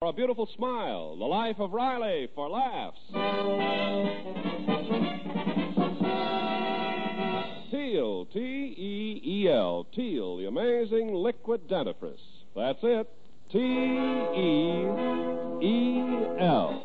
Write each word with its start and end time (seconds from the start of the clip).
For 0.00 0.10
a 0.10 0.12
beautiful 0.12 0.46
smile, 0.54 1.16
the 1.16 1.24
life 1.24 1.56
of 1.58 1.72
Riley 1.72 2.28
for 2.34 2.50
laughs. 2.50 3.00
Teel, 7.70 8.26
T 8.26 8.38
E 8.38 9.22
E 9.24 9.48
L, 9.48 9.86
Teel, 9.94 10.36
the 10.36 10.48
amazing 10.48 11.14
liquid 11.14 11.66
dentifrice. 11.66 12.20
That's 12.54 12.78
it, 12.82 13.08
T 13.50 13.58
E 13.58 14.84
E 15.64 16.00
L. 16.40 16.82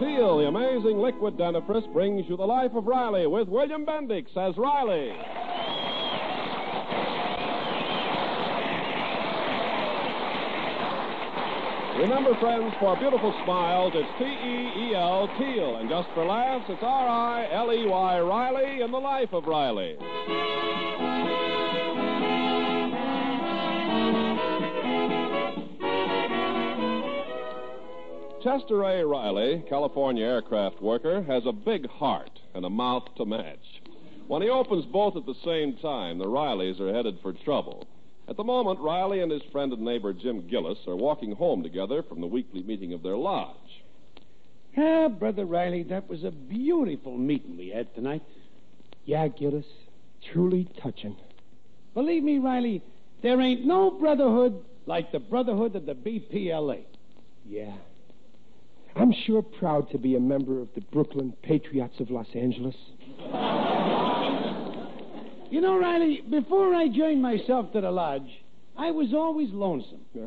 Teel, 0.00 0.38
the 0.38 0.46
amazing 0.48 0.98
liquid 0.98 1.36
dentifrice, 1.36 1.92
brings 1.92 2.28
you 2.28 2.36
the 2.36 2.42
life 2.42 2.72
of 2.74 2.88
Riley 2.88 3.28
with 3.28 3.46
William 3.46 3.86
Bendix 3.86 4.36
as 4.36 4.56
Riley. 4.56 5.12
Remember, 11.98 12.32
friends, 12.38 12.72
for 12.78 12.96
beautiful 12.96 13.34
smiles, 13.42 13.92
it's 13.92 14.08
T 14.18 14.24
E 14.24 14.90
E 14.90 14.94
L, 14.94 15.28
Teel. 15.36 15.78
And 15.78 15.90
just 15.90 16.08
for 16.14 16.24
laughs, 16.24 16.66
it's 16.68 16.80
R 16.80 17.08
I 17.08 17.48
L 17.52 17.72
E 17.72 17.86
Y, 17.88 18.20
Riley, 18.20 18.82
in 18.82 18.92
the 18.92 18.98
life 18.98 19.32
of 19.32 19.46
Riley. 19.46 19.96
Chester 28.44 28.84
A. 28.84 29.04
Riley, 29.04 29.64
California 29.68 30.24
aircraft 30.24 30.80
worker, 30.80 31.24
has 31.24 31.42
a 31.46 31.52
big 31.52 31.88
heart 31.90 32.38
and 32.54 32.64
a 32.64 32.70
mouth 32.70 33.08
to 33.16 33.24
match. 33.24 33.82
When 34.28 34.42
he 34.42 34.48
opens 34.48 34.84
both 34.84 35.16
at 35.16 35.26
the 35.26 35.34
same 35.44 35.76
time, 35.78 36.18
the 36.18 36.26
Rileys 36.26 36.78
are 36.78 36.94
headed 36.94 37.18
for 37.22 37.32
trouble. 37.32 37.88
At 38.28 38.36
the 38.36 38.44
moment, 38.44 38.80
Riley 38.80 39.20
and 39.20 39.32
his 39.32 39.42
friend 39.50 39.72
and 39.72 39.82
neighbor 39.82 40.12
Jim 40.12 40.46
Gillis 40.48 40.78
are 40.86 40.96
walking 40.96 41.34
home 41.34 41.62
together 41.62 42.02
from 42.02 42.20
the 42.20 42.26
weekly 42.26 42.62
meeting 42.62 42.92
of 42.92 43.02
their 43.02 43.16
lodge. 43.16 43.56
Ah, 44.76 45.08
Brother 45.08 45.46
Riley, 45.46 45.82
that 45.84 46.08
was 46.08 46.24
a 46.24 46.30
beautiful 46.30 47.16
meeting 47.16 47.56
we 47.56 47.70
had 47.70 47.92
tonight. 47.94 48.22
Yeah, 49.06 49.28
Gillis. 49.28 49.64
Truly 50.32 50.68
touching. 50.82 51.16
Believe 51.94 52.22
me, 52.22 52.38
Riley, 52.38 52.82
there 53.22 53.40
ain't 53.40 53.64
no 53.64 53.90
brotherhood 53.90 54.62
like 54.84 55.10
the 55.10 55.20
brotherhood 55.20 55.74
of 55.74 55.86
the 55.86 55.94
BPLA. 55.94 56.82
Yeah. 57.46 57.74
I'm 58.94 59.14
sure 59.26 59.42
proud 59.42 59.90
to 59.90 59.98
be 59.98 60.16
a 60.16 60.20
member 60.20 60.60
of 60.60 60.68
the 60.74 60.82
Brooklyn 60.92 61.32
Patriots 61.42 61.98
of 61.98 62.10
Los 62.10 62.28
Angeles. 62.34 62.76
You 65.58 65.62
know, 65.62 65.76
Riley, 65.76 66.22
before 66.30 66.72
I 66.72 66.86
joined 66.86 67.20
myself 67.20 67.72
to 67.72 67.80
the 67.80 67.90
lodge, 67.90 68.30
I 68.76 68.92
was 68.92 69.12
always 69.12 69.50
lonesome. 69.50 70.02
Uh, 70.14 70.26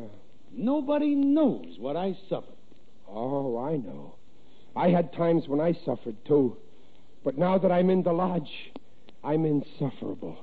Nobody 0.52 1.14
knows 1.14 1.76
what 1.78 1.96
I 1.96 2.14
suffered. 2.28 2.52
oh, 3.08 3.56
I 3.56 3.78
know. 3.78 4.16
I 4.76 4.90
had 4.90 5.10
times 5.14 5.44
when 5.48 5.58
I 5.58 5.72
suffered, 5.86 6.22
too. 6.26 6.58
But 7.24 7.38
now 7.38 7.56
that 7.56 7.72
I'm 7.72 7.88
in 7.88 8.02
the 8.02 8.12
lodge, 8.12 8.50
I'm 9.24 9.46
insufferable. 9.46 10.36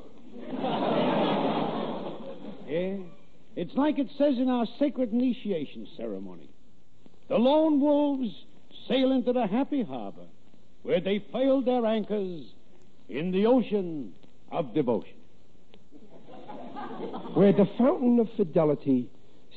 Yeah. 2.67 2.97
It's 3.55 3.75
like 3.75 3.99
it 3.99 4.07
says 4.17 4.39
in 4.39 4.49
our 4.49 4.65
sacred 4.79 5.11
initiation 5.11 5.87
ceremony. 5.97 6.49
The 7.27 7.37
lone 7.37 7.79
wolves 7.79 8.33
sail 8.87 9.11
into 9.11 9.33
the 9.33 9.45
happy 9.45 9.83
harbor 9.83 10.25
where 10.81 10.99
they 11.01 11.23
failed 11.31 11.65
their 11.65 11.85
anchors 11.85 12.45
in 13.09 13.31
the 13.31 13.45
ocean 13.45 14.13
of 14.51 14.73
devotion. 14.73 15.13
Where 17.33 17.53
the 17.53 17.67
fountain 17.77 18.19
of 18.19 18.27
fidelity 18.35 19.09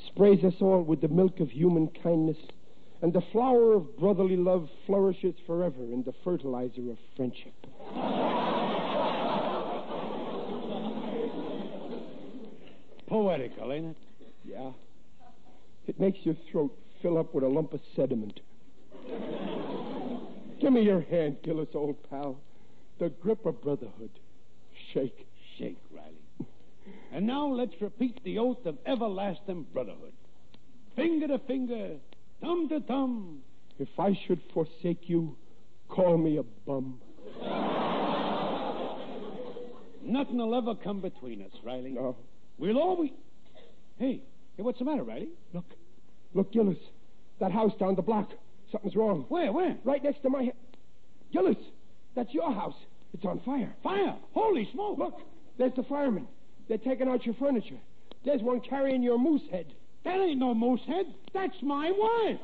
sprays 0.09 0.45
us 0.45 0.55
all 0.61 0.83
with 0.83 1.01
the 1.01 1.09
milk 1.09 1.41
of 1.41 1.51
human 1.51 1.89
kindness, 2.03 2.37
and 3.01 3.13
the 3.13 3.23
flower 3.33 3.75
of 3.75 3.99
brotherly 3.99 4.37
love 4.37 4.69
flourishes 4.87 5.35
forever 5.47 5.83
in 5.83 6.05
the 6.05 6.13
fertilizer 6.23 6.91
of 6.91 6.99
friendship. 7.17 7.55
Poetical, 13.09 13.73
ain't 13.73 13.87
it? 13.87 13.97
Yeah. 14.45 14.71
It 15.87 15.99
makes 15.99 16.19
your 16.23 16.37
throat 16.51 16.77
fill 17.03 17.19
up 17.19 17.35
with 17.35 17.45
a 17.45 17.49
lump 17.49 17.73
of 17.73 17.81
sediment. 17.97 18.41
Give 20.61 20.73
me 20.73 20.83
your 20.83 21.01
hand, 21.01 21.39
Gillis, 21.43 21.69
old 21.75 21.97
pal. 22.09 22.39
The 23.01 23.09
grip 23.09 23.45
of 23.45 23.61
brotherhood. 23.61 24.11
Shake. 24.93 25.27
Shake, 25.59 25.79
Riley. 25.95 26.49
And 27.13 27.27
now 27.27 27.47
let's 27.47 27.75
repeat 27.81 28.23
the 28.25 28.39
oath 28.39 28.65
of 28.67 28.79
everlasting 28.87 29.67
brotherhood. 29.73 30.13
Finger 30.97 31.29
to 31.29 31.39
finger, 31.41 31.97
thumb 32.41 32.69
to 32.69 32.81
thumb. 32.81 33.41
If 33.79 33.89
I 33.99 34.19
should 34.27 34.41
forsake 34.53 35.09
you, 35.09 35.37
call 35.89 36.19
me 36.19 36.39
a 36.39 36.43
bum. 36.43 37.01
Nothing 40.05 40.39
will 40.39 40.55
ever 40.55 40.75
come 40.75 41.01
between 41.01 41.43
us, 41.43 41.53
Riley. 41.65 41.93
No. 41.93 42.17
We'll 42.59 42.79
always. 42.79 43.11
Hey, 43.99 44.23
hey, 44.57 44.63
what's 44.63 44.79
the 44.79 44.85
matter, 44.85 45.05
Riley? 45.05 45.29
Look. 45.53 45.65
Look, 46.35 46.53
Gillis. 46.53 46.79
That 47.41 47.53
house 47.53 47.73
down 47.79 47.95
the 47.95 48.03
block. 48.03 48.31
Something's 48.71 48.97
wrong. 48.97 49.27
Where, 49.29 49.53
where? 49.53 49.77
Right 49.85 50.03
next 50.03 50.23
to 50.23 50.31
my. 50.31 50.53
Gillis, 51.33 51.57
that's 52.15 52.33
your 52.33 52.53
house. 52.53 52.77
It's 53.15 53.25
on 53.25 53.41
fire. 53.41 53.75
Fire! 53.83 54.17
Holy 54.33 54.69
smoke! 54.73 54.99
Look, 54.99 55.21
there's 55.59 55.75
the 55.75 55.83
firemen. 55.85 56.27
They're 56.69 56.79
taking 56.79 57.09
out 57.09 57.27
your 57.27 57.35
furniture. 57.35 57.79
There's 58.25 58.43
one 58.43 58.61
carrying 58.61 59.03
your 59.03 59.19
moose 59.19 59.43
head. 59.51 59.67
That 60.05 60.19
ain't 60.21 60.39
no 60.39 60.55
moose 60.55 60.81
head. 60.87 61.07
That's 61.33 61.55
my 61.63 61.91
wife. 61.91 62.41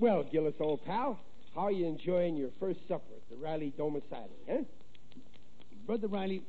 Well, 0.00 0.24
Gillis, 0.30 0.54
old 0.60 0.84
pal, 0.84 1.18
how 1.54 1.62
are 1.62 1.72
you 1.72 1.86
enjoying 1.86 2.36
your 2.36 2.50
first 2.60 2.80
supper 2.88 3.14
at 3.16 3.28
the 3.30 3.36
Riley 3.36 3.72
domicile, 3.78 4.28
huh? 4.50 4.58
Brother 5.86 6.08
Riley, 6.08 6.42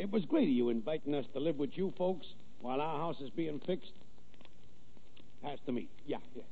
it 0.00 0.10
was 0.10 0.24
great 0.24 0.48
of 0.48 0.54
you 0.54 0.70
inviting 0.70 1.14
us 1.14 1.26
to 1.34 1.40
live 1.40 1.58
with 1.58 1.76
you 1.76 1.92
folks 1.98 2.26
while 2.62 2.80
our 2.80 2.98
house 2.98 3.20
is 3.20 3.28
being 3.28 3.60
fixed. 3.66 3.92
Pass 5.42 5.58
the 5.66 5.72
meat. 5.72 5.90
Yeah, 6.06 6.16
yeah. 6.34 6.42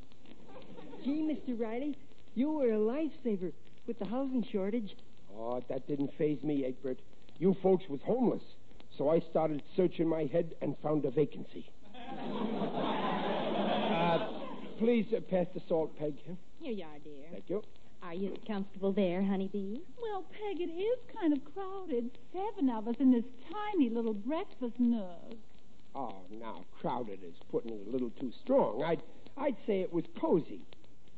Gee, 1.02 1.22
Mr. 1.22 1.58
Riley, 1.58 1.96
you 2.34 2.52
were 2.52 2.72
a 2.72 2.78
lifesaver 2.78 3.52
with 3.86 3.98
the 3.98 4.04
housing 4.04 4.44
shortage. 4.52 4.94
Oh, 5.34 5.62
that 5.70 5.88
didn't 5.88 6.10
phase 6.18 6.42
me, 6.42 6.66
Egbert. 6.66 6.98
You 7.38 7.56
folks 7.62 7.84
was 7.88 8.00
homeless, 8.04 8.42
so 8.98 9.08
I 9.08 9.20
started 9.30 9.62
searching 9.76 10.06
my 10.08 10.26
head 10.26 10.54
and 10.60 10.76
found 10.82 11.06
a 11.06 11.10
vacancy. 11.10 11.70
uh, 11.94 11.98
please 14.78 15.06
uh, 15.16 15.20
pass 15.30 15.46
the 15.54 15.62
salt, 15.68 15.98
Peg. 15.98 16.16
Here 16.60 16.72
you 16.72 16.84
are, 16.84 16.98
dear. 17.02 17.24
Thank 17.32 17.48
you. 17.48 17.62
Are 18.02 18.14
you 18.14 18.36
comfortable 18.46 18.92
there, 18.92 19.22
honeybee? 19.22 19.80
Well, 20.00 20.24
Peg, 20.32 20.60
it 20.60 20.70
is 20.70 20.98
kind 21.20 21.32
of 21.32 21.40
crowded. 21.52 22.10
Seven 22.32 22.70
of 22.70 22.88
us 22.88 22.94
in 23.00 23.12
this 23.12 23.24
tiny 23.52 23.90
little 23.90 24.14
breakfast 24.14 24.78
nook. 24.78 25.34
Oh, 25.94 26.14
now 26.30 26.64
crowded 26.80 27.20
is 27.24 27.34
putting 27.50 27.72
it 27.72 27.86
a 27.86 27.90
little 27.90 28.10
too 28.20 28.32
strong. 28.42 28.82
I'd 28.84 29.02
I'd 29.36 29.56
say 29.66 29.80
it 29.80 29.92
was 29.92 30.04
cozy. 30.20 30.60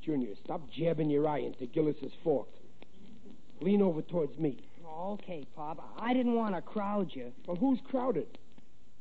Junior, 0.03 0.35
stop 0.45 0.63
jabbing 0.71 1.11
your 1.11 1.29
eye 1.29 1.41
into 1.41 1.67
Gillis's 1.67 2.13
fork. 2.25 2.49
Lean 3.61 3.83
over 3.83 4.01
towards 4.03 4.39
me. 4.39 4.59
Okay, 4.99 5.47
Pop. 5.55 5.95
I 5.99 6.13
didn't 6.15 6.35
want 6.35 6.55
to 6.55 6.63
crowd 6.63 7.11
you. 7.15 7.33
Well, 7.47 7.57
who's 7.57 7.79
crowded? 7.91 8.39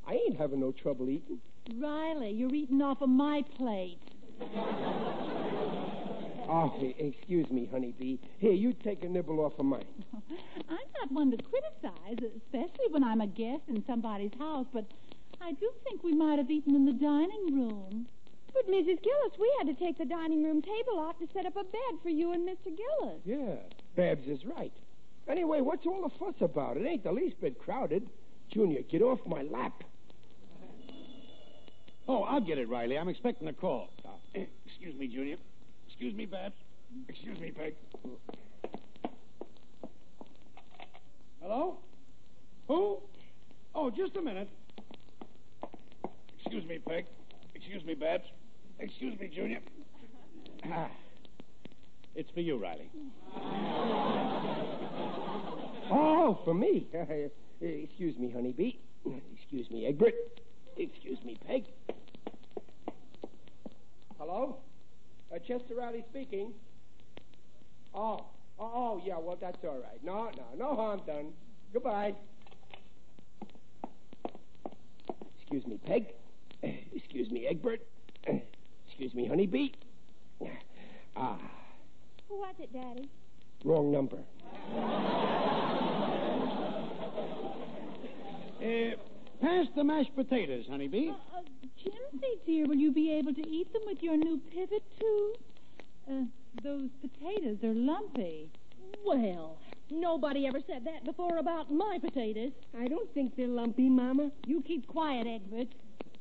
I 0.08 0.14
ain't 0.14 0.38
having 0.38 0.60
no 0.60 0.72
trouble 0.72 1.10
eating. 1.10 1.40
Riley, 1.78 2.32
you're 2.32 2.54
eating 2.54 2.82
off 2.82 3.02
of 3.02 3.10
my 3.10 3.44
plate. 3.58 4.00
Oh, 6.50 6.74
e- 6.82 6.96
excuse 6.98 7.50
me, 7.52 7.70
honeybee. 7.72 8.18
Here, 8.40 8.54
you 8.54 8.74
take 8.74 9.04
a 9.04 9.08
nibble 9.08 9.40
off 9.40 9.54
of 9.60 9.66
mine. 9.66 9.86
I'm 10.70 10.78
not 11.00 11.12
one 11.12 11.30
to 11.32 11.38
criticize, 11.38 12.18
especially 12.38 12.88
when 12.90 13.04
I'm 13.04 13.22
a 13.22 13.28
guest 13.28 13.62
in 13.68 13.84
somebody's 13.86 14.32
house, 14.40 14.66
but 14.74 14.86
I 15.42 15.52
do 15.52 15.70
think 15.84 16.04
we 16.04 16.12
might 16.14 16.40
have 16.40 16.50
eaten 16.50 16.76
in 16.76 16.86
the 16.86 16.92
dining 16.94 17.54
room. 17.54 18.08
But, 18.52 18.68
Mrs. 18.68 18.98
Gillis, 19.04 19.38
we 19.40 19.54
had 19.60 19.68
to 19.68 19.76
take 19.76 20.00
the 20.00 20.06
dining 20.06 20.44
room 20.44 20.64
table 20.64 21.00
out 21.00 21.20
to 21.20 21.28
set 21.34 21.46
up 21.46 21.56
a 21.56 21.64
bed 21.64 22.02
for 22.02 22.10
you 22.10 22.34
and 22.34 22.48
Mr. 22.50 22.76
Gillis. 22.76 23.22
Yeah, 23.24 23.56
Babs 23.96 24.28
is 24.28 24.44
right. 24.44 24.74
Anyway, 25.28 25.62
what's 25.62 25.86
all 25.86 26.02
the 26.02 26.10
fuss 26.18 26.34
about? 26.42 26.78
It 26.78 26.86
ain't 26.88 27.04
the 27.04 27.12
least 27.12 27.40
bit 27.40 27.60
crowded. 27.60 28.10
Junior, 28.52 28.82
get 28.82 29.04
off 29.04 29.20
my 29.28 29.44
lap. 29.44 29.84
Oh, 32.08 32.24
I'll 32.24 32.42
get 32.42 32.58
it, 32.58 32.68
Riley. 32.68 32.98
I'm 32.98 33.08
expecting 33.08 33.48
a 33.48 33.54
call. 33.54 33.90
Excuse 34.34 34.96
me, 34.96 35.08
Junior. 35.08 35.38
Excuse 36.00 36.16
me, 36.16 36.26
Babs. 36.28 36.56
Excuse 37.10 37.38
me, 37.42 37.52
Peg. 37.52 37.76
Hello? 41.42 41.80
Who? 42.70 43.00
Oh, 43.76 43.90
just 43.90 44.16
a 44.16 44.22
minute. 44.22 44.48
Excuse 46.40 46.66
me, 46.70 46.80
Peg. 46.80 47.06
Excuse 47.54 47.84
me, 47.84 47.96
Babs. 47.96 48.24
Excuse 48.80 49.20
me, 49.20 49.28
Junior. 49.28 49.60
It's 52.16 52.30
for 52.32 52.40
you, 52.40 52.58
Riley. 52.58 52.90
Oh, 55.92 56.40
for 56.46 56.54
me. 56.54 56.88
Excuse 57.62 58.18
me, 58.18 58.32
honeybee. 58.34 58.78
Excuse 59.36 59.70
me, 59.70 59.86
Egbert. 59.86 60.14
Excuse 60.78 61.20
me, 61.26 61.38
Peg. 61.46 61.66
Hello? 64.18 64.60
Uh, 65.34 65.38
Chester 65.40 65.76
Riley 65.78 66.04
speaking. 66.10 66.54
Oh, 67.94 68.26
oh, 68.60 68.72
oh, 68.74 69.02
yeah, 69.06 69.18
well, 69.20 69.38
that's 69.40 69.58
all 69.64 69.78
right. 69.80 70.04
No, 70.04 70.30
no, 70.36 70.44
no 70.58 70.76
harm 70.76 71.02
done. 71.06 71.34
Goodbye. 71.74 72.14
Excuse 75.40 75.66
me, 75.68 75.78
Peg. 75.86 76.08
Excuse 76.94 77.30
me, 77.32 77.48
Egbert. 77.48 77.82
Excuse 78.88 79.14
me, 79.14 79.28
honeybee. 79.28 79.70
Ah, 81.16 81.38
Who 82.28 82.38
was 82.38 82.56
it, 82.60 82.72
Daddy? 82.74 83.10
wrong 83.66 83.92
number. 83.92 84.18
Uh, 88.60 88.92
pass 89.42 89.66
the 89.76 89.84
mashed 89.84 90.16
potatoes, 90.16 90.66
honeybee. 90.70 91.10
Uh, 91.10 91.38
uh, 91.38 91.42
Jimsy, 91.84 92.40
dear, 92.46 92.68
will 92.68 92.76
you 92.76 92.92
be 92.92 93.12
able 93.12 93.34
to 93.34 93.48
eat 93.48 93.72
them 93.74 93.82
with 93.86 94.02
your 94.02 94.18
new 94.18 94.40
pivot 94.54 94.84
tooth? 95.00 95.38
Uh, 96.10 96.24
those 96.64 96.90
potatoes 97.02 97.58
are 97.64 97.74
lumpy. 97.74 98.50
Well, 99.06 99.58
nobody 99.92 100.48
ever 100.48 100.60
said 100.68 100.86
that 100.86 101.06
before 101.06 101.38
about 101.38 101.72
my 101.72 102.00
potatoes. 102.02 102.52
I 102.78 102.88
don't 102.88 103.12
think 103.14 103.36
they're 103.36 103.48
lumpy, 103.48 103.90
Mama. 103.90 104.32
You 104.46 104.62
keep 104.62 104.88
quiet, 104.88 105.28
Egbert. 105.28 105.68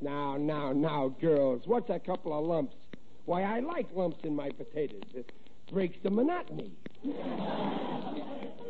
Now, 0.00 0.36
now, 0.36 0.72
now, 0.72 1.14
girls, 1.20 1.62
what's 1.66 1.90
a 1.90 1.98
couple 1.98 2.38
of 2.38 2.44
lumps? 2.44 2.76
Why, 3.24 3.42
I 3.42 3.60
like 3.60 3.86
lumps 3.94 4.18
in 4.24 4.34
my 4.34 4.50
potatoes. 4.50 5.02
It 5.14 5.32
breaks 5.72 5.96
the 6.02 6.10
monotony. 6.10 6.72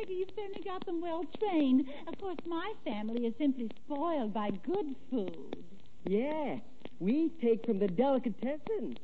My, 0.00 0.06
Peggy, 0.06 0.18
you've 0.18 0.30
certainly 0.36 0.62
got 0.64 0.84
them 0.86 1.00
well 1.00 1.24
trained. 1.38 1.86
Of 2.06 2.18
course, 2.18 2.36
my 2.46 2.72
family 2.84 3.26
is 3.26 3.34
simply 3.38 3.70
spoiled 3.84 4.32
by 4.32 4.50
good 4.50 4.94
food. 5.10 5.64
Yeah, 6.06 6.56
we 6.98 7.30
take 7.40 7.64
from 7.66 7.78
the 7.78 7.88
delicatessen. 7.88 8.96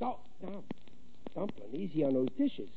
No, 0.00 0.18
no. 0.42 0.64
Dumpling, 1.34 1.74
easy 1.74 2.04
on 2.04 2.14
those 2.14 2.28
dishes. 2.38 2.68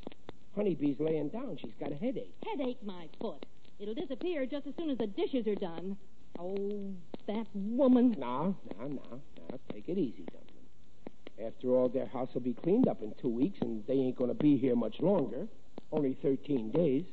Honeybee's 0.56 1.00
laying 1.00 1.30
down. 1.30 1.57
She's 1.62 1.71
got 1.80 1.92
a 1.92 1.95
headache. 1.95 2.33
Headache 2.45 2.83
my 2.83 3.07
foot. 3.21 3.45
It'll 3.80 3.94
disappear 3.94 4.45
just 4.45 4.65
as 4.65 4.74
soon 4.77 4.89
as 4.89 4.98
the 4.98 5.07
dishes 5.07 5.45
are 5.48 5.56
done. 5.56 5.98
Oh, 6.39 6.94
that 7.28 7.46
woman. 7.54 8.16
Now, 8.18 8.56
now, 8.78 8.88
now, 8.88 9.20
now, 9.38 9.60
take 9.72 9.88
it 9.88 9.98
easy, 9.98 10.26
Dumpling. 10.32 11.48
After 11.48 11.70
all, 11.76 11.90
their 11.90 12.08
house 12.08 12.30
will 12.34 12.42
be 12.42 12.54
cleaned 12.54 12.88
up 12.88 13.02
in 13.02 13.14
two 13.22 13.30
weeks, 13.30 13.60
and 13.62 13.84
they 13.88 13.94
ain't 13.94 14.18
going 14.18 14.30
to 14.30 14.44
be 14.44 14.58
here 14.58 14.76
much 14.76 15.00
longer. 15.00 15.48
Only 15.92 16.18
13 16.22 16.72
days. 16.72 17.06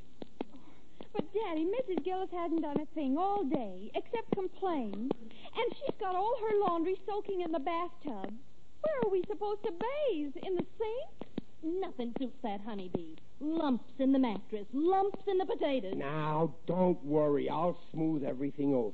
But, 1.12 1.24
Daddy, 1.32 1.66
Mrs. 1.66 2.04
Gillis 2.04 2.30
hasn't 2.32 2.62
done 2.62 2.80
a 2.80 2.86
thing 2.94 3.16
all 3.18 3.44
day 3.44 3.90
except 3.94 4.30
complain. 4.34 5.10
And 5.22 5.76
she's 5.76 5.94
got 6.00 6.16
all 6.16 6.36
her 6.40 6.58
laundry 6.66 6.96
soaking 7.06 7.42
in 7.42 7.52
the 7.52 7.60
bathtub. 7.60 8.32
Where 8.80 9.00
are 9.04 9.10
we 9.10 9.22
supposed 9.28 9.62
to 9.64 9.72
bathe? 9.72 10.32
In 10.44 10.56
the 10.56 10.64
sink? 10.78 11.80
Nothing 11.80 12.12
suits 12.18 12.36
that 12.42 12.60
honeybee. 12.64 13.14
Lumps 13.40 13.92
in 13.98 14.12
the 14.12 14.18
mattress, 14.18 14.66
lumps 14.72 15.20
in 15.26 15.38
the 15.38 15.46
potatoes. 15.46 15.94
Now, 15.96 16.54
don't 16.66 17.02
worry. 17.04 17.48
I'll 17.48 17.78
smooth 17.92 18.24
everything 18.24 18.74
over. 18.74 18.92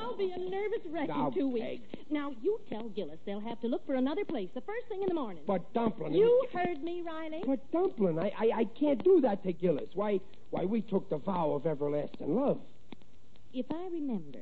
I'll 0.00 0.16
be 0.16 0.32
a 0.32 0.38
nervous 0.38 0.80
wreck 0.90 1.08
Now, 1.08 1.28
in 1.28 1.34
two 1.34 1.48
weeks. 1.48 1.82
Now, 2.10 2.32
you 2.42 2.58
tell 2.68 2.88
Gillis 2.88 3.18
they'll 3.26 3.40
have 3.40 3.60
to 3.60 3.66
look 3.68 3.84
for 3.86 3.94
another 3.94 4.24
place 4.24 4.48
the 4.54 4.60
first 4.62 4.88
thing 4.88 5.02
in 5.02 5.08
the 5.08 5.14
morning. 5.14 5.42
But, 5.46 5.72
Dumpling... 5.74 6.14
you 6.14 6.46
heard 6.52 6.82
me, 6.82 7.02
Riley. 7.02 7.42
But, 7.46 7.70
Dumpling, 7.70 8.18
I, 8.18 8.32
I, 8.38 8.50
I 8.60 8.64
can't 8.78 9.02
do 9.04 9.20
that 9.20 9.42
to 9.44 9.52
Gillis. 9.52 9.90
Why, 9.94 10.20
why, 10.50 10.64
we 10.64 10.80
took 10.80 11.08
the 11.10 11.18
vow 11.18 11.52
of 11.52 11.66
everlasting 11.66 12.34
love. 12.34 12.60
If 13.52 13.66
I 13.70 13.88
remember, 13.92 14.40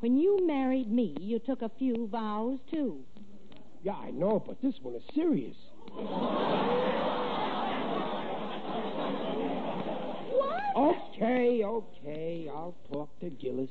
when 0.00 0.16
you 0.16 0.46
married 0.46 0.90
me, 0.90 1.16
you 1.20 1.38
took 1.38 1.62
a 1.62 1.70
few 1.78 2.06
vows, 2.08 2.58
too. 2.70 3.04
Yeah, 3.82 3.94
I 3.94 4.10
know, 4.10 4.42
but 4.44 4.60
this 4.62 4.74
one 4.82 4.94
is 4.94 5.02
serious. 5.14 5.56
What? 10.30 10.62
Oh, 10.76 10.94
Okay, 11.20 11.64
okay. 11.64 12.48
I'll 12.48 12.76
talk 12.92 13.08
to 13.18 13.30
Gillis. 13.30 13.68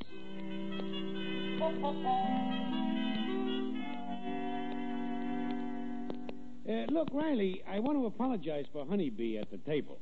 Uh, 6.68 6.92
look, 6.92 7.08
Riley, 7.14 7.64
I 7.66 7.80
want 7.80 7.98
to 8.00 8.06
apologize 8.06 8.66
for 8.74 8.86
Honeybee 8.86 9.38
at 9.38 9.50
the 9.50 9.60
table. 9.60 9.98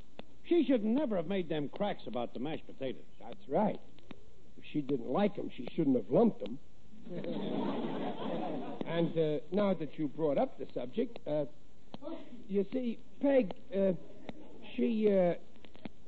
She 0.50 0.66
should 0.66 0.84
never 0.84 1.18
have 1.18 1.28
made 1.28 1.48
them 1.48 1.70
cracks 1.70 2.02
about 2.08 2.34
the 2.34 2.40
mashed 2.40 2.66
potatoes. 2.66 3.04
That's 3.20 3.48
right. 3.48 3.80
If 4.58 4.64
she 4.74 4.82
didn't 4.82 5.12
like 5.12 5.36
them, 5.36 5.52
she 5.56 5.68
shouldn't 5.76 5.98
have 5.98 6.10
lumped 6.10 6.40
them. 6.40 6.58
and 8.88 9.16
uh, 9.20 9.38
now 9.52 9.76
that 9.76 10.00
you 10.00 10.08
brought 10.08 10.40
up 10.40 10.58
the 10.58 10.66
subject, 10.74 11.20
uh, 11.28 11.46
you 12.50 12.66
see, 12.74 12.98
Peg, 13.22 13.54
uh, 13.72 13.92
she, 14.76 15.16
uh, 15.16 15.36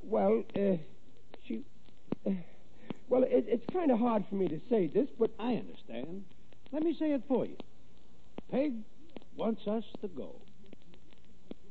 well, 0.02 0.44
uh, 0.56 0.78
well, 3.10 3.24
it, 3.24 3.46
it's 3.48 3.66
kind 3.74 3.92
of 3.92 4.00
hard 4.00 4.26
for 4.30 4.36
me 4.36 4.48
to 4.48 4.60
say 4.70 4.88
this, 4.88 5.08
but 5.20 5.32
I 5.40 5.54
understand. 5.54 6.24
Let 6.72 6.84
me 6.84 6.96
say 6.98 7.12
it 7.12 7.24
for 7.28 7.46
you. 7.46 7.58
Peg 8.52 8.74
wants 9.36 9.68
us 9.68 9.84
to 10.02 10.08
go. 10.08 10.36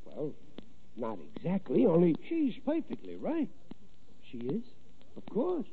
well, 0.04 0.32
not 0.96 1.18
exactly. 1.36 1.86
Only 1.86 2.16
She's 2.28 2.54
perfectly 2.64 3.16
right. 3.16 3.48
she 4.30 4.38
is. 4.38 4.62
Of 5.16 5.28
course. 5.28 5.66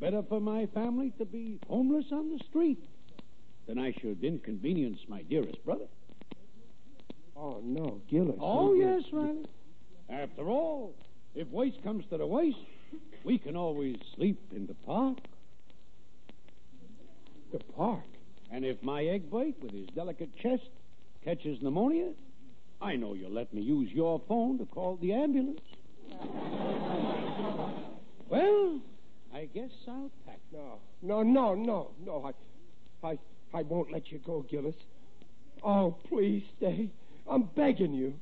Better 0.00 0.22
for 0.28 0.40
my 0.40 0.66
family 0.66 1.12
to 1.18 1.24
be 1.24 1.58
homeless 1.68 2.06
on 2.12 2.30
the 2.30 2.38
street 2.48 2.78
than 3.66 3.78
I 3.78 3.92
should 4.00 4.22
inconvenience 4.22 5.00
my 5.08 5.22
dearest 5.22 5.64
brother. 5.64 5.86
Oh 7.36 7.60
no, 7.62 8.00
Gillis. 8.08 8.36
Oh, 8.40 8.74
yes, 8.74 9.02
Riley. 9.12 9.46
After 10.08 10.48
all, 10.48 10.94
if 11.34 11.46
waste 11.48 11.82
comes 11.84 12.04
to 12.10 12.18
the 12.18 12.26
waste, 12.26 12.56
we 13.24 13.38
can 13.38 13.56
always 13.56 13.96
sleep 14.16 14.40
in 14.54 14.66
the 14.66 14.74
park. 14.86 15.18
The 17.52 17.60
park. 17.76 18.04
And 18.50 18.64
if 18.64 18.82
my 18.82 19.04
egg 19.04 19.30
bite 19.30 19.56
with 19.62 19.72
his 19.72 19.86
delicate 19.94 20.30
chest 20.36 20.68
catches 21.24 21.60
pneumonia, 21.60 22.12
I 22.80 22.96
know 22.96 23.14
you'll 23.14 23.32
let 23.32 23.52
me 23.52 23.60
use 23.60 23.90
your 23.92 24.20
phone 24.28 24.58
to 24.58 24.66
call 24.66 24.96
the 24.96 25.12
ambulance. 25.12 25.60
well, 28.28 28.80
I 29.34 29.46
guess 29.52 29.70
I'll 29.86 30.10
pack. 30.26 30.40
No, 30.52 30.78
no, 31.02 31.22
no, 31.22 31.54
no, 31.54 31.90
no. 32.04 32.32
I, 33.02 33.06
I, 33.06 33.18
I 33.52 33.62
won't 33.62 33.92
let 33.92 34.10
you 34.10 34.18
go, 34.18 34.44
Gillis. 34.48 34.74
Oh, 35.62 35.96
please 36.08 36.44
stay. 36.56 36.88
I'm 37.28 37.44
begging 37.56 37.92
you. 37.92 38.14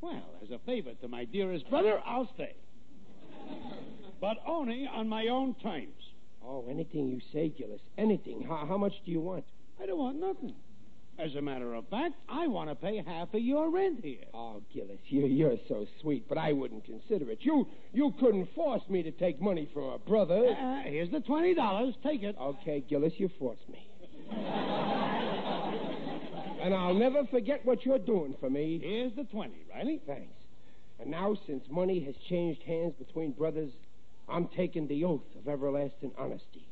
Well, 0.00 0.22
as 0.42 0.50
a 0.50 0.58
favor 0.66 0.92
to 1.00 1.08
my 1.08 1.24
dearest 1.24 1.68
brother, 1.70 2.00
I'll 2.04 2.28
stay. 2.34 2.54
But 4.20 4.38
only 4.46 4.88
on 4.92 5.08
my 5.08 5.28
own 5.28 5.54
terms. 5.62 5.92
Oh, 6.44 6.66
anything 6.70 7.08
you 7.08 7.20
say, 7.32 7.48
Gillis. 7.48 7.80
Anything. 7.98 8.42
How, 8.42 8.64
how 8.66 8.78
much 8.78 8.92
do 9.04 9.10
you 9.10 9.20
want? 9.20 9.44
I 9.82 9.86
don't 9.86 9.98
want 9.98 10.20
nothing. 10.20 10.54
As 11.18 11.34
a 11.34 11.40
matter 11.40 11.72
of 11.74 11.88
fact, 11.88 12.14
I 12.28 12.46
want 12.46 12.68
to 12.68 12.74
pay 12.74 13.02
half 13.06 13.32
of 13.32 13.40
your 13.40 13.70
rent 13.70 14.00
here. 14.04 14.24
Oh, 14.34 14.60
Gillis, 14.72 14.98
you, 15.06 15.26
you're 15.26 15.56
so 15.66 15.86
sweet, 16.02 16.28
but 16.28 16.36
I 16.36 16.52
wouldn't 16.52 16.84
consider 16.84 17.30
it. 17.30 17.38
You, 17.40 17.66
you 17.94 18.12
couldn't 18.20 18.48
force 18.54 18.82
me 18.90 19.02
to 19.02 19.10
take 19.12 19.40
money 19.40 19.66
from 19.72 19.84
a 19.84 19.98
brother. 19.98 20.50
Uh, 20.50 20.82
here's 20.84 21.10
the 21.10 21.20
twenty 21.20 21.54
dollars. 21.54 21.94
Take 22.04 22.22
it. 22.22 22.36
Okay, 22.38 22.84
Gillis, 22.86 23.14
you 23.16 23.30
forced 23.38 23.66
me. 23.70 23.88
and 26.60 26.74
I'll 26.74 26.94
never 26.94 27.24
forget 27.30 27.64
what 27.64 27.86
you're 27.86 27.98
doing 27.98 28.34
for 28.38 28.50
me. 28.50 28.78
Here's 28.82 29.14
the 29.16 29.24
twenty, 29.24 29.64
Riley. 29.74 30.02
Thanks. 30.06 30.35
And 31.00 31.10
now, 31.10 31.36
since 31.46 31.64
money 31.70 32.00
has 32.04 32.14
changed 32.28 32.62
hands 32.62 32.94
between 32.98 33.32
brothers, 33.32 33.72
I'm 34.28 34.48
taking 34.48 34.86
the 34.88 35.04
oath 35.04 35.22
of 35.38 35.48
everlasting 35.48 36.12
honesty. 36.18 36.66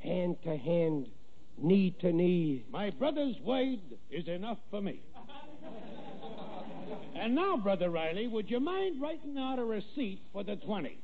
Hand 0.00 0.36
to 0.44 0.56
hand, 0.56 1.08
knee 1.56 1.94
to 2.00 2.12
knee. 2.12 2.64
My 2.70 2.90
brother's 2.90 3.36
word 3.44 3.78
is 4.10 4.26
enough 4.28 4.58
for 4.70 4.80
me. 4.80 5.00
and 7.14 7.34
now, 7.34 7.56
Brother 7.56 7.90
Riley, 7.90 8.26
would 8.26 8.50
you 8.50 8.60
mind 8.60 9.00
writing 9.00 9.38
out 9.38 9.58
a 9.58 9.64
receipt 9.64 10.20
for 10.32 10.42
the 10.42 10.56
20? 10.56 10.98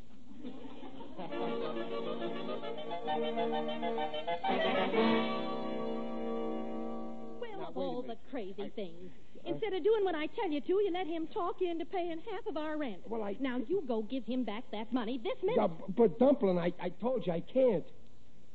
Well, 7.40 7.58
Now, 7.60 7.66
of 7.68 7.76
all 7.76 8.02
the 8.02 8.16
crazy 8.30 8.64
I- 8.64 8.68
things. 8.70 9.12
Instead 9.48 9.72
of 9.74 9.82
doing 9.84 10.04
what 10.04 10.14
I 10.14 10.26
tell 10.26 10.50
you 10.50 10.60
to, 10.60 10.72
you 10.72 10.90
let 10.92 11.06
him 11.06 11.26
talk 11.28 11.56
you 11.60 11.70
into 11.70 11.84
paying 11.84 12.20
half 12.30 12.46
of 12.46 12.56
our 12.56 12.76
rent. 12.76 12.98
Well, 13.08 13.22
I- 13.22 13.36
Now, 13.40 13.58
you 13.66 13.82
go 13.86 14.02
give 14.02 14.24
him 14.24 14.44
back 14.44 14.64
that 14.72 14.92
money 14.92 15.18
this 15.22 15.36
minute. 15.42 15.70
But 15.96 16.18
Dumpling, 16.18 16.58
I, 16.58 16.72
I 16.80 16.90
told 16.90 17.26
you 17.26 17.32
I 17.32 17.40
can't. 17.40 17.84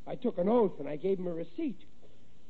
I 0.05 0.15
took 0.15 0.38
an 0.38 0.50
oath 0.50 0.73
and 0.79 0.88
I 0.88 0.97
gave 0.97 1.17
him 1.19 1.27
a 1.27 1.33
receipt. 1.33 1.79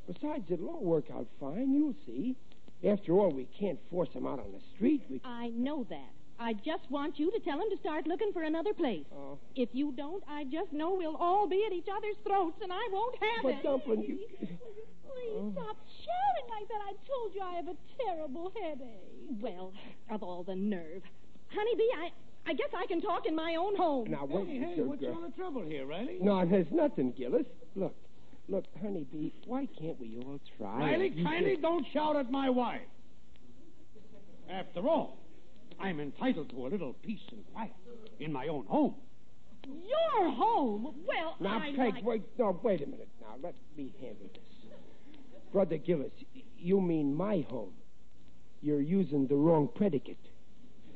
Besides, 0.07 0.45
it'll 0.49 0.69
all 0.69 0.83
work 0.83 1.05
out 1.13 1.27
fine. 1.39 1.73
You'll 1.73 1.95
see. 2.05 2.35
After 2.83 3.13
all, 3.13 3.31
we 3.31 3.47
can't 3.57 3.79
force 3.89 4.09
him 4.11 4.27
out 4.27 4.39
on 4.39 4.51
the 4.51 4.59
street. 4.75 5.03
We. 5.09 5.21
I 5.23 5.49
know 5.49 5.85
that. 5.89 6.11
I 6.39 6.53
just 6.53 6.89
want 6.89 7.19
you 7.19 7.31
to 7.31 7.39
tell 7.39 7.55
him 7.59 7.69
to 7.71 7.77
start 7.79 8.07
looking 8.07 8.31
for 8.33 8.43
another 8.43 8.73
place. 8.73 9.05
Oh. 9.15 9.37
If 9.55 9.69
you 9.73 9.93
don't, 9.95 10.23
I 10.27 10.43
just 10.45 10.73
know 10.73 10.93
we'll 10.95 11.15
all 11.15 11.47
be 11.47 11.63
at 11.67 11.73
each 11.73 11.87
other's 11.95 12.15
throats, 12.25 12.57
and 12.61 12.71
I 12.73 12.81
won't 12.91 13.15
have 13.15 13.43
But 13.43 13.53
it. 13.53 13.63
Dumpling, 13.63 14.03
you. 14.03 14.17
Please 14.39 15.37
oh. 15.37 15.51
stop 15.53 15.77
shouting 16.03 16.49
like 16.49 16.67
that. 16.67 16.81
I 16.81 16.93
told 17.07 17.35
you 17.35 17.41
I 17.41 17.55
have 17.55 17.67
a 17.67 17.75
terrible 18.03 18.51
headache. 18.61 19.41
Well, 19.41 19.71
of 20.09 20.23
all 20.23 20.43
the 20.43 20.55
nerve. 20.55 21.03
Honeybee, 21.53 21.83
I, 22.01 22.49
I 22.49 22.53
guess 22.53 22.69
I 22.75 22.87
can 22.87 22.99
talk 22.99 23.25
in 23.27 23.35
my 23.35 23.55
own 23.55 23.75
home. 23.75 24.09
Now 24.09 24.25
wait, 24.25 24.47
Hey, 24.47 24.57
hey, 24.59 24.75
good 24.77 24.87
what's 24.87 25.01
girl. 25.01 25.13
all 25.15 25.21
the 25.21 25.35
trouble 25.35 25.61
here, 25.63 25.85
Riley? 25.85 26.17
No, 26.19 26.43
there's 26.45 26.67
nothing, 26.71 27.13
Gillis. 27.15 27.45
Look, 27.75 27.95
look, 28.49 28.65
honeybee. 28.81 29.31
Why 29.45 29.67
can't 29.79 29.99
we 29.99 30.17
all 30.25 30.39
try? 30.57 30.79
Riley, 30.91 31.11
kindly 31.23 31.57
don't 31.61 31.85
shout 31.93 32.15
at 32.15 32.31
my 32.31 32.49
wife. 32.49 32.81
After 34.49 34.87
all, 34.87 35.17
I'm 35.79 35.99
entitled 35.99 36.49
to 36.51 36.67
a 36.67 36.69
little 36.69 36.93
peace 37.03 37.21
and 37.31 37.43
quiet 37.53 37.71
in 38.19 38.31
my 38.31 38.47
own 38.47 38.65
home. 38.65 38.95
Your 39.65 40.31
home? 40.31 40.93
Well, 41.07 41.35
Now, 41.39 41.59
I 41.59 41.73
Peg, 41.75 41.95
like... 41.95 42.03
wait. 42.03 42.23
No, 42.37 42.59
wait 42.63 42.81
a 42.81 42.85
minute. 42.85 43.07
Now, 43.21 43.35
let 43.41 43.55
me 43.77 43.93
handle 44.01 44.29
this. 44.33 44.41
Brother 45.51 45.77
Gillis, 45.77 46.11
you 46.57 46.81
mean 46.81 47.15
my 47.15 47.45
home. 47.49 47.73
You're 48.61 48.81
using 48.81 49.27
the 49.27 49.35
wrong 49.35 49.69
predicate. 49.73 50.17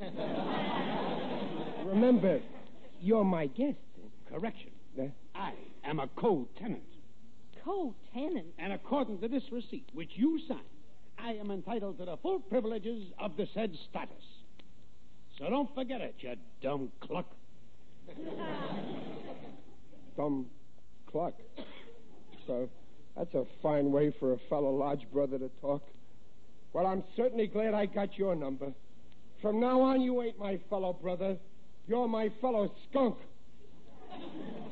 Remember, 1.84 2.40
you're 3.00 3.24
my 3.24 3.46
guest. 3.46 3.78
Correction. 4.30 4.70
Huh? 4.98 5.06
I 5.34 5.52
am 5.84 6.00
a 6.00 6.08
co-tenant. 6.16 6.82
Co-tenant? 7.64 8.46
And 8.58 8.72
according 8.72 9.20
to 9.20 9.28
this 9.28 9.44
receipt, 9.50 9.88
which 9.92 10.10
you 10.14 10.40
signed, 10.48 10.60
I 11.18 11.32
am 11.32 11.50
entitled 11.50 11.98
to 11.98 12.04
the 12.04 12.16
full 12.18 12.40
privileges 12.40 13.04
of 13.18 13.36
the 13.36 13.46
said 13.54 13.76
status. 13.90 14.24
So 15.38 15.48
don't 15.48 15.72
forget 15.74 16.00
it, 16.00 16.16
you 16.18 16.34
dumb 16.62 16.90
cluck. 17.00 17.26
Dumb 20.16 20.46
cluck. 21.06 21.34
So, 22.46 22.68
that's 23.16 23.32
a 23.34 23.44
fine 23.62 23.92
way 23.92 24.12
for 24.18 24.32
a 24.32 24.38
fellow 24.48 24.74
lodge 24.74 25.06
brother 25.12 25.38
to 25.38 25.48
talk. 25.60 25.82
Well, 26.72 26.86
I'm 26.86 27.04
certainly 27.16 27.46
glad 27.46 27.74
I 27.74 27.86
got 27.86 28.18
your 28.18 28.34
number. 28.34 28.72
From 29.40 29.60
now 29.60 29.80
on, 29.80 30.00
you 30.00 30.20
ain't 30.22 30.38
my 30.38 30.58
fellow 30.68 30.92
brother. 30.92 31.36
You're 31.86 32.08
my 32.08 32.30
fellow 32.40 32.72
skunk. 32.90 33.16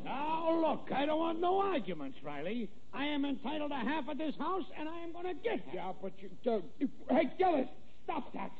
Now, 0.04 0.58
look, 0.60 0.88
I 0.92 1.06
don't 1.06 1.18
want 1.20 1.40
no 1.40 1.60
arguments, 1.60 2.18
Riley. 2.24 2.68
I 2.92 3.04
am 3.04 3.24
entitled 3.24 3.70
to 3.70 3.76
half 3.76 4.08
of 4.08 4.18
this 4.18 4.34
house, 4.38 4.64
and 4.78 4.88
I 4.88 4.98
am 5.00 5.12
going 5.12 5.26
to 5.26 5.34
get 5.34 5.54
it. 5.54 5.64
Yeah, 5.72 5.92
but 6.00 6.12
you 6.18 6.30
don't. 6.44 6.64
Hey, 7.10 7.30
Gillis, 7.38 7.68
stop 8.04 8.32
that. 8.34 8.50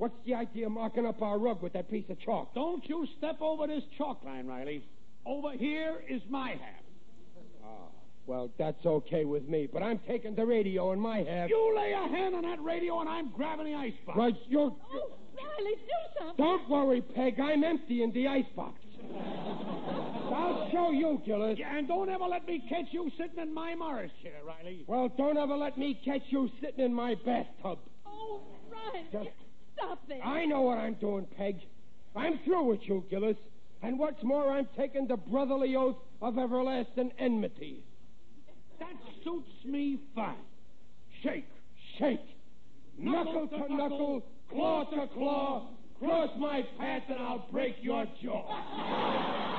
What's 0.00 0.14
the 0.24 0.32
idea 0.32 0.64
of 0.64 0.72
marking 0.72 1.04
up 1.04 1.20
our 1.20 1.36
rug 1.38 1.60
with 1.62 1.74
that 1.74 1.90
piece 1.90 2.08
of 2.08 2.18
chalk? 2.20 2.54
Don't 2.54 2.82
you 2.88 3.06
step 3.18 3.36
over 3.42 3.66
this 3.66 3.82
chalk 3.98 4.24
line, 4.24 4.46
Riley. 4.46 4.82
Over 5.26 5.52
here 5.52 6.02
is 6.08 6.22
my 6.30 6.52
half. 6.52 6.82
Ah, 7.62 7.68
well, 8.26 8.50
that's 8.58 8.86
okay 8.86 9.26
with 9.26 9.46
me, 9.46 9.68
but 9.70 9.82
I'm 9.82 10.00
taking 10.08 10.34
the 10.34 10.46
radio 10.46 10.92
in 10.92 11.00
my 11.00 11.18
half. 11.18 11.50
You 11.50 11.74
lay 11.76 11.92
a 11.92 12.08
hand 12.08 12.34
on 12.34 12.44
that 12.44 12.62
radio, 12.64 13.00
and 13.00 13.10
I'm 13.10 13.28
grabbing 13.28 13.66
the 13.66 13.74
icebox. 13.74 14.16
Right, 14.16 14.34
you. 14.48 14.58
Oh, 14.60 15.10
Riley, 15.36 15.74
do 15.76 16.18
something. 16.18 16.36
Don't 16.46 16.70
worry, 16.70 17.02
Peg. 17.02 17.38
I'm 17.38 17.62
emptying 17.62 18.10
the 18.14 18.26
icebox. 18.26 18.80
I'll 20.32 20.66
show 20.72 20.92
you, 20.92 21.20
Gillis. 21.26 21.58
Yeah, 21.58 21.76
and 21.76 21.86
don't 21.86 22.08
ever 22.08 22.24
let 22.24 22.46
me 22.46 22.64
catch 22.70 22.86
you 22.92 23.10
sitting 23.18 23.38
in 23.38 23.52
my 23.52 23.74
Morris 23.74 24.12
chair, 24.22 24.40
Riley. 24.46 24.82
Well, 24.86 25.10
don't 25.18 25.36
ever 25.36 25.58
let 25.58 25.76
me 25.76 26.00
catch 26.06 26.22
you 26.30 26.48
sitting 26.62 26.86
in 26.86 26.94
my 26.94 27.16
bathtub. 27.16 27.80
Oh, 28.06 28.40
Riley, 28.72 29.06
Just- 29.12 29.28
stop 29.80 30.00
it. 30.08 30.20
I 30.24 30.44
know 30.46 30.62
what 30.62 30.78
I'm 30.78 30.94
doing, 30.94 31.26
Peg. 31.36 31.56
I'm 32.14 32.38
through 32.44 32.64
with 32.64 32.80
you, 32.84 33.04
Gillis. 33.10 33.36
And 33.82 33.98
what's 33.98 34.22
more, 34.22 34.52
I'm 34.52 34.68
taking 34.76 35.06
the 35.06 35.16
brotherly 35.16 35.74
oath 35.76 35.96
of 36.20 36.38
everlasting 36.38 37.12
enmity. 37.18 37.82
That 38.78 38.92
suits 39.24 39.48
me 39.64 39.98
fine. 40.14 40.34
Shake. 41.22 41.48
Shake. 41.98 42.20
Knuckle 42.98 43.48
to 43.48 43.74
knuckle, 43.74 44.22
claw 44.50 44.84
to 44.84 45.06
claw. 45.14 45.68
Cross 45.98 46.30
my 46.38 46.62
path 46.78 47.02
and 47.08 47.18
I'll 47.18 47.46
break 47.52 47.76
your 47.82 48.06
jaw. 48.22 49.46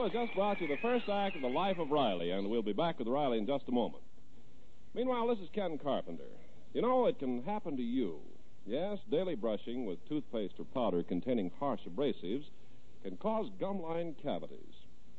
Teel 0.00 0.08
has 0.08 0.28
just 0.28 0.34
brought 0.34 0.60
you 0.62 0.66
the 0.66 0.78
first 0.80 1.10
act 1.10 1.36
of 1.36 1.42
The 1.42 1.48
Life 1.48 1.78
of 1.78 1.90
Riley, 1.90 2.30
and 2.30 2.48
we'll 2.48 2.62
be 2.62 2.72
back 2.72 2.98
with 2.98 3.06
Riley 3.06 3.36
in 3.36 3.46
just 3.46 3.68
a 3.68 3.72
moment. 3.72 4.02
Meanwhile, 4.94 5.28
this 5.28 5.40
is 5.40 5.50
Ken 5.54 5.76
Carpenter. 5.76 6.30
You 6.72 6.80
know, 6.80 7.04
it 7.04 7.18
can 7.18 7.42
happen 7.42 7.76
to 7.76 7.82
you. 7.82 8.20
Yes, 8.64 8.98
daily 9.10 9.34
brushing 9.34 9.84
with 9.84 10.08
toothpaste 10.08 10.54
or 10.58 10.64
powder 10.64 11.02
containing 11.02 11.50
harsh 11.60 11.82
abrasives 11.86 12.44
can 13.02 13.18
cause 13.18 13.50
gum 13.60 13.82
line 13.82 14.14
cavities. 14.22 14.72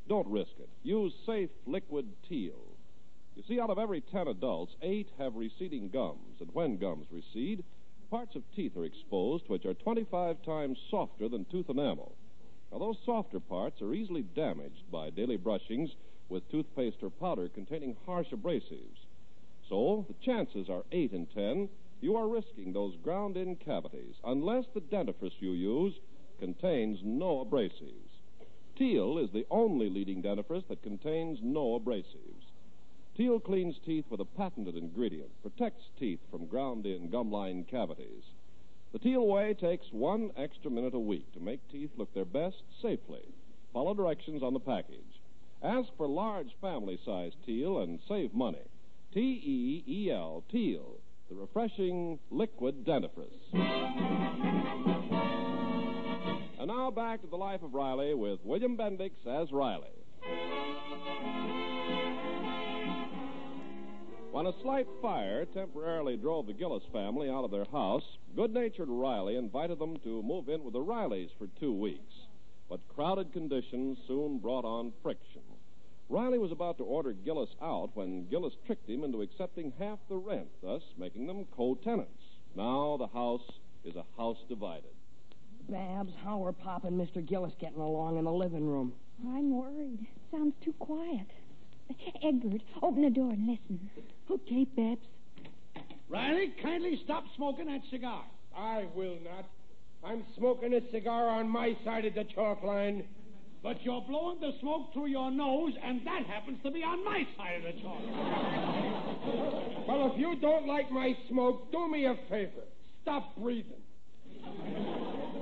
Don't 0.10 0.28
risk 0.28 0.54
it. 0.58 0.70
Use 0.82 1.14
safe 1.28 1.52
liquid 1.68 2.08
Teel. 2.28 2.76
You 3.36 3.44
see, 3.48 3.60
out 3.60 3.70
of 3.70 3.78
every 3.78 4.02
ten 4.02 4.28
adults, 4.28 4.74
eight 4.82 5.10
have 5.20 5.36
receding 5.36 5.90
gums, 5.90 6.40
and 6.40 6.50
when 6.54 6.78
gums 6.78 7.06
recede, 7.12 7.64
parts 8.10 8.36
of 8.36 8.42
teeth 8.56 8.76
are 8.76 8.86
exposed 8.86 9.44
which 9.48 9.66
are 9.66 9.76
25 9.76 10.42
times 10.44 10.80
softer 10.90 11.30
than 11.30 11.46
tooth 11.46 11.70
enamel. 11.70 12.16
Now, 12.72 12.80
those 12.80 12.98
softer 13.06 13.40
parts 13.40 13.82
are 13.82 13.94
easily 13.94 14.22
damaged 14.22 14.90
by 14.92 15.10
daily 15.10 15.38
brushings 15.38 15.90
with 16.30 16.50
toothpaste 16.50 17.04
or 17.04 17.10
powder 17.10 17.50
containing 17.50 17.98
harsh 18.06 18.32
abrasives. 18.32 19.06
So, 19.68 20.06
the 20.08 20.16
chances 20.26 20.70
are 20.70 20.86
8 20.92 21.12
in 21.12 21.26
10 21.26 21.70
you 22.02 22.16
are 22.16 22.28
risking 22.28 22.74
those 22.74 22.96
ground 23.04 23.38
in 23.38 23.56
cavities 23.56 24.16
unless 24.24 24.66
the 24.74 24.82
dentifrice 24.82 25.40
you 25.40 25.52
use 25.52 25.94
contains 26.40 27.00
no 27.04 27.46
abrasives. 27.46 28.10
Teel 28.76 29.20
is 29.20 29.30
the 29.32 29.46
only 29.52 29.88
leading 29.88 30.24
dentifrice 30.24 30.68
that 30.68 30.82
contains 30.82 31.40
no 31.44 31.80
abrasives. 31.80 32.50
Teel 33.16 33.40
cleans 33.40 33.78
teeth 33.86 34.06
with 34.10 34.20
a 34.20 34.26
patented 34.26 34.76
ingredient, 34.76 35.30
protects 35.44 35.84
teeth 36.00 36.22
from 36.32 36.48
ground 36.48 36.88
in 36.88 37.10
gum 37.12 37.32
line 37.32 37.64
cavities. 37.70 38.24
The 38.94 39.00
Teel 39.00 39.26
way 39.26 39.54
takes 39.54 39.86
one 39.92 40.32
extra 40.36 40.70
minute 40.70 40.94
a 40.94 41.00
week 41.00 41.32
to 41.34 41.40
make 41.40 41.62
teeth 41.72 41.92
look 41.98 42.14
their 42.14 42.26
best 42.26 42.64
safely. 42.82 43.24
Follow 43.72 43.94
directions 43.94 44.44
on 44.44 44.54
the 44.54 44.60
package. 44.60 45.22
Ask 45.64 45.88
for 45.96 46.08
large 46.08 46.54
family 46.60 47.00
size 47.06 47.32
Teel 47.46 47.80
and 47.80 48.00
save 48.08 48.34
money. 48.34 48.66
T 49.14 49.20
E 49.20 49.84
E 49.88 50.12
L, 50.12 50.44
Teel, 50.52 50.98
the 51.30 51.36
refreshing 51.36 52.20
liquid 52.30 52.86
dentifrice. 52.86 53.54
And 56.60 56.68
now 56.68 56.92
back 56.92 57.22
to 57.22 57.28
the 57.28 57.38
life 57.38 57.64
of 57.64 57.74
Riley 57.74 58.14
with 58.14 58.40
William 58.44 58.76
Bendix 58.76 59.12
as 59.26 59.52
Riley. 59.54 59.88
When 64.42 64.52
a 64.52 64.62
slight 64.64 64.88
fire 65.04 65.46
temporarily 65.46 66.18
drove 66.18 66.48
the 66.48 66.54
Gillis 66.54 66.82
family 66.92 67.30
out 67.30 67.44
of 67.44 67.52
their 67.52 67.68
house, 67.72 68.18
good 68.36 68.52
natured 68.52 68.90
Riley 68.90 69.36
invited 69.36 69.78
them 69.78 69.98
to 69.98 70.24
move 70.24 70.50
in 70.50 70.64
with 70.64 70.74
the 70.74 70.80
Rileys 70.80 71.30
for 71.38 71.46
two 71.60 71.72
weeks. 71.72 72.16
But 72.68 72.80
crowded 72.88 73.34
conditions 73.34 74.00
soon 74.08 74.40
brought 74.40 74.66
on 74.66 74.94
friction. 75.04 75.44
Riley 76.10 76.40
was 76.40 76.52
about 76.52 76.80
to 76.80 76.84
order 76.84 77.14
Gillis 77.14 77.52
out 77.62 77.92
when 77.94 78.26
Gillis 78.32 78.56
tricked 78.66 78.90
him 78.90 79.04
into 79.04 79.22
accepting 79.22 79.74
half 79.78 80.00
the 80.10 80.18
rent, 80.18 80.50
thus 80.64 80.82
making 80.98 81.28
them 81.28 81.46
co 81.56 81.76
tenants. 81.76 82.24
Now 82.56 82.98
the 82.98 83.10
house 83.16 83.48
is 83.84 83.96
a 83.96 84.06
house 84.18 84.40
divided. 84.50 84.96
Babs, 85.70 86.14
how 86.24 86.44
are 86.44 86.52
Pop 86.52 86.86
and 86.86 87.00
Mr. 87.00 87.24
Gillis 87.24 87.54
getting 87.60 87.80
along 87.80 88.18
in 88.18 88.24
the 88.24 88.34
living 88.34 88.66
room? 88.66 88.94
I'm 89.24 89.52
worried. 89.52 90.08
Sounds 90.32 90.56
too 90.64 90.74
quiet. 90.80 91.28
Egbert, 92.24 92.62
open 92.82 93.04
the 93.04 93.10
door 93.10 93.32
and 93.32 93.48
listen. 93.48 93.90
Okay, 94.30 94.66
Babs. 94.76 95.06
Riley, 96.10 96.54
kindly 96.62 97.00
stop 97.06 97.24
smoking 97.36 97.68
that 97.68 97.82
cigar. 97.90 98.24
I 98.56 98.88
will 98.96 99.18
not. 99.24 99.46
I'm 100.04 100.24
smoking 100.38 100.74
a 100.74 100.82
cigar 100.92 101.28
on 101.28 101.48
my 101.48 101.76
side 101.86 102.06
of 102.06 102.16
the 102.16 102.26
chalk 102.36 102.64
line. 102.64 103.06
But 103.64 103.84
you're 103.84 104.02
blowing 104.02 104.40
the 104.40 104.54
smoke 104.60 104.92
through 104.92 105.08
your 105.08 105.30
nose, 105.30 105.74
and 105.84 106.02
that 106.06 106.26
happens 106.26 106.58
to 106.64 106.72
be 106.72 106.82
on 106.84 107.06
my 107.06 107.28
side 107.38 107.58
of 107.58 107.76
the 107.76 107.82
chalk. 107.82 108.02
Line. 108.02 109.86
Well, 109.88 110.12
if 110.12 110.20
you 110.20 110.36
don't 110.42 110.68
like 110.68 110.92
my 110.92 111.16
smoke, 111.30 111.72
do 111.72 111.88
me 111.88 112.06
a 112.06 112.16
favor. 112.30 112.64
Stop 113.04 113.36
breathing. 113.38 113.74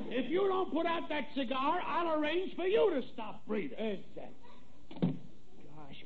If 0.09 0.29
you 0.29 0.47
don't 0.49 0.71
put 0.73 0.85
out 0.85 1.07
that 1.09 1.27
cigar, 1.35 1.79
I'll 1.85 2.19
arrange 2.19 2.55
for 2.55 2.65
you 2.65 2.91
to 2.95 3.07
stop 3.13 3.45
breathing. 3.47 3.77
Exactly. 3.79 4.48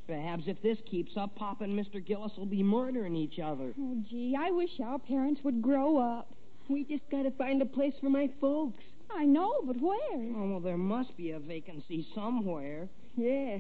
Gosh, 0.08 0.16
Babs, 0.18 0.44
if 0.48 0.62
this 0.62 0.78
keeps 0.90 1.16
up, 1.18 1.36
Pop 1.36 1.62
and 1.62 1.78
Mr. 1.78 2.04
Gillis 2.04 2.32
will 2.38 2.46
be 2.46 2.64
murdering 2.64 3.16
each 3.16 3.40
other. 3.40 3.74
Oh, 3.80 3.98
gee, 4.10 4.36
I 4.38 4.52
wish 4.52 4.70
our 4.84 5.00
parents 5.00 5.42
would 5.44 5.62
grow 5.62 5.98
up. 5.98 6.34
We 6.70 6.84
just 6.84 7.04
gotta 7.12 7.32
find 7.32 7.62
a 7.62 7.66
place 7.66 7.94
for 8.00 8.10
my 8.10 8.30
folks. 8.40 8.84
I 9.16 9.26
know, 9.26 9.62
but 9.66 9.78
where? 9.80 10.34
Oh, 10.36 10.50
well, 10.50 10.60
there 10.60 10.78
must 10.78 11.16
be 11.18 11.32
a 11.32 11.40
vacancy 11.40 12.08
somewhere. 12.16 12.88
Yeah. 13.16 13.60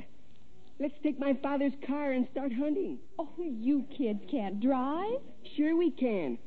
Let's 0.79 0.95
take 1.03 1.19
my 1.19 1.37
father's 1.41 1.73
car 1.85 2.11
and 2.11 2.27
start 2.31 2.51
hunting. 2.53 2.97
Oh, 3.19 3.29
you 3.37 3.85
kids 3.95 4.21
can't 4.31 4.59
drive. 4.59 5.19
Sure 5.55 5.75
we 5.75 5.91
can. 5.91 6.37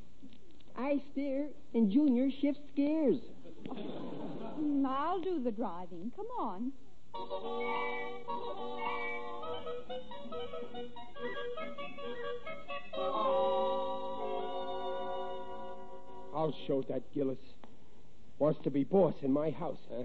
I 0.76 1.00
steer 1.12 1.48
and 1.74 1.90
Junior 1.90 2.28
shifts 2.40 2.68
gears. 2.74 3.18
I'll 4.86 5.20
do 5.20 5.42
the 5.42 5.52
driving. 5.52 6.10
Come 6.16 6.26
on. 6.38 6.72
I'll 16.34 16.54
show 16.66 16.82
that 16.88 17.02
Gillis. 17.12 17.38
Wants 18.38 18.60
to 18.64 18.70
be 18.70 18.84
boss 18.84 19.14
in 19.22 19.32
my 19.32 19.50
house, 19.50 19.78
huh? 19.90 20.04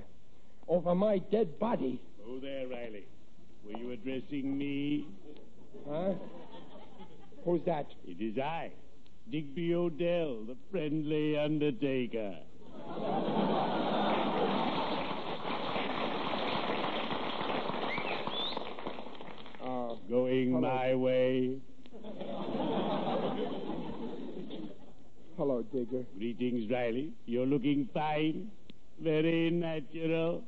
Over 0.68 0.96
my 0.96 1.20
dead 1.20 1.60
body. 1.60 2.02
Oh, 2.26 2.40
there, 2.40 2.68
Riley. 2.68 3.06
Were 3.66 3.78
you 3.78 3.92
addressing 3.92 4.58
me? 4.58 5.06
Huh? 5.88 6.14
Who's 7.46 7.62
that? 7.66 7.88
It 8.08 8.20
is 8.20 8.40
I, 8.40 8.72
Digby 9.30 9.76
O'Dell, 9.76 10.46
the 10.46 10.56
friendly 10.72 11.38
undertaker. 11.38 12.38
Uh, 19.64 19.96
Going 20.12 20.52
Hello. 20.52 20.60
my 20.60 20.94
way. 20.94 21.56
hello, 25.38 25.64
Digger. 25.72 26.04
Greetings, 26.18 26.70
Riley. 26.70 27.14
You're 27.26 27.46
looking 27.46 27.88
fine. 27.94 28.52
Very 29.02 29.50
natural. 29.52 30.44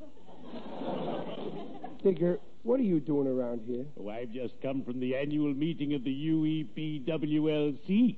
Digger, 2.02 2.40
what 2.62 2.78
are 2.78 2.82
you 2.82 3.00
doing 3.00 3.26
around 3.26 3.62
here? 3.66 3.86
Oh, 3.98 4.10
I've 4.10 4.32
just 4.32 4.52
come 4.60 4.84
from 4.84 5.00
the 5.00 5.16
annual 5.16 5.54
meeting 5.54 5.94
of 5.94 6.04
the 6.04 6.12
UEPWLC. 6.12 8.16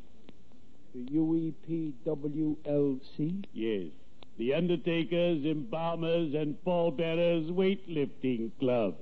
The 0.97 1.93
UEPWLC? 2.09 3.45
Yes. 3.53 3.85
The 4.37 4.53
Undertakers, 4.53 5.45
Embalmers, 5.45 6.35
and 6.35 6.57
Pallbearers 6.65 7.53
Weightlifting 7.53 8.51
Club. 8.59 8.97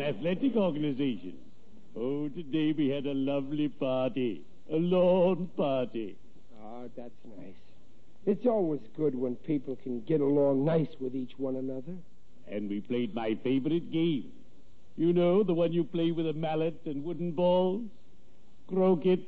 An 0.00 0.06
athletic 0.16 0.56
organization. 0.56 1.34
Oh, 1.94 2.30
today 2.30 2.72
we 2.72 2.88
had 2.88 3.04
a 3.04 3.12
lovely 3.12 3.68
party. 3.68 4.40
A 4.72 4.76
lawn 4.76 5.50
party. 5.58 6.16
Oh, 6.58 6.88
that's 6.96 7.12
nice. 7.36 7.52
It's 8.24 8.46
always 8.46 8.80
good 8.96 9.14
when 9.14 9.36
people 9.36 9.76
can 9.82 10.00
get 10.08 10.22
along 10.22 10.64
nice 10.64 10.88
with 11.00 11.14
each 11.14 11.32
one 11.36 11.56
another. 11.56 11.92
And 12.50 12.70
we 12.70 12.80
played 12.80 13.14
my 13.14 13.36
favorite 13.44 13.92
game. 13.92 14.32
You 14.96 15.12
know, 15.12 15.42
the 15.42 15.52
one 15.52 15.70
you 15.70 15.84
play 15.84 16.12
with 16.12 16.26
a 16.26 16.32
mallet 16.32 16.80
and 16.86 17.04
wooden 17.04 17.32
balls? 17.32 17.82
Croquet. 18.68 19.26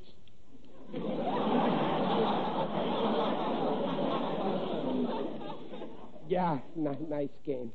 Yeah, 6.28 6.60
n- 6.78 7.06
nice 7.10 7.28
game. 7.44 7.70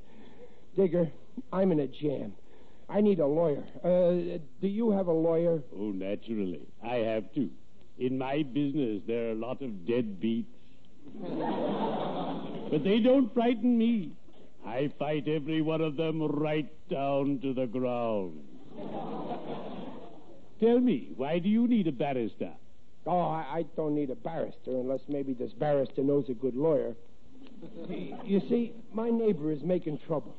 Digger, 0.75 1.11
I'm 1.53 1.71
in 1.71 1.81
a 1.81 1.87
jam. 1.87 2.33
I 2.89 3.01
need 3.01 3.19
a 3.19 3.27
lawyer. 3.27 3.63
Uh, 3.83 4.37
do 4.61 4.67
you 4.67 4.91
have 4.91 5.07
a 5.07 5.13
lawyer? 5.13 5.61
Oh, 5.75 5.91
naturally. 5.91 6.61
I 6.83 6.95
have 6.95 7.33
to. 7.33 7.49
In 7.99 8.17
my 8.17 8.43
business, 8.43 9.01
there 9.07 9.27
are 9.27 9.31
a 9.31 9.35
lot 9.35 9.61
of 9.61 9.71
deadbeats. 9.85 10.45
but 12.71 12.83
they 12.83 12.99
don't 12.99 13.33
frighten 13.33 13.77
me. 13.77 14.13
I 14.65 14.91
fight 14.99 15.27
every 15.27 15.61
one 15.61 15.81
of 15.81 15.95
them 15.97 16.21
right 16.21 16.69
down 16.89 17.39
to 17.41 17.53
the 17.53 17.65
ground. 17.65 18.39
Tell 20.59 20.79
me, 20.79 21.09
why 21.15 21.39
do 21.39 21.49
you 21.49 21.67
need 21.67 21.87
a 21.87 21.91
barrister? 21.91 22.51
Oh, 23.05 23.19
I, 23.19 23.59
I 23.59 23.65
don't 23.75 23.95
need 23.95 24.09
a 24.09 24.15
barrister 24.15 24.71
unless 24.71 25.01
maybe 25.07 25.33
this 25.33 25.53
barrister 25.53 26.03
knows 26.03 26.25
a 26.29 26.33
good 26.33 26.55
lawyer. 26.55 26.95
You 28.23 28.41
see, 28.49 28.73
my 28.93 29.09
neighbor 29.09 29.51
is 29.51 29.63
making 29.63 29.99
trouble. 30.05 30.35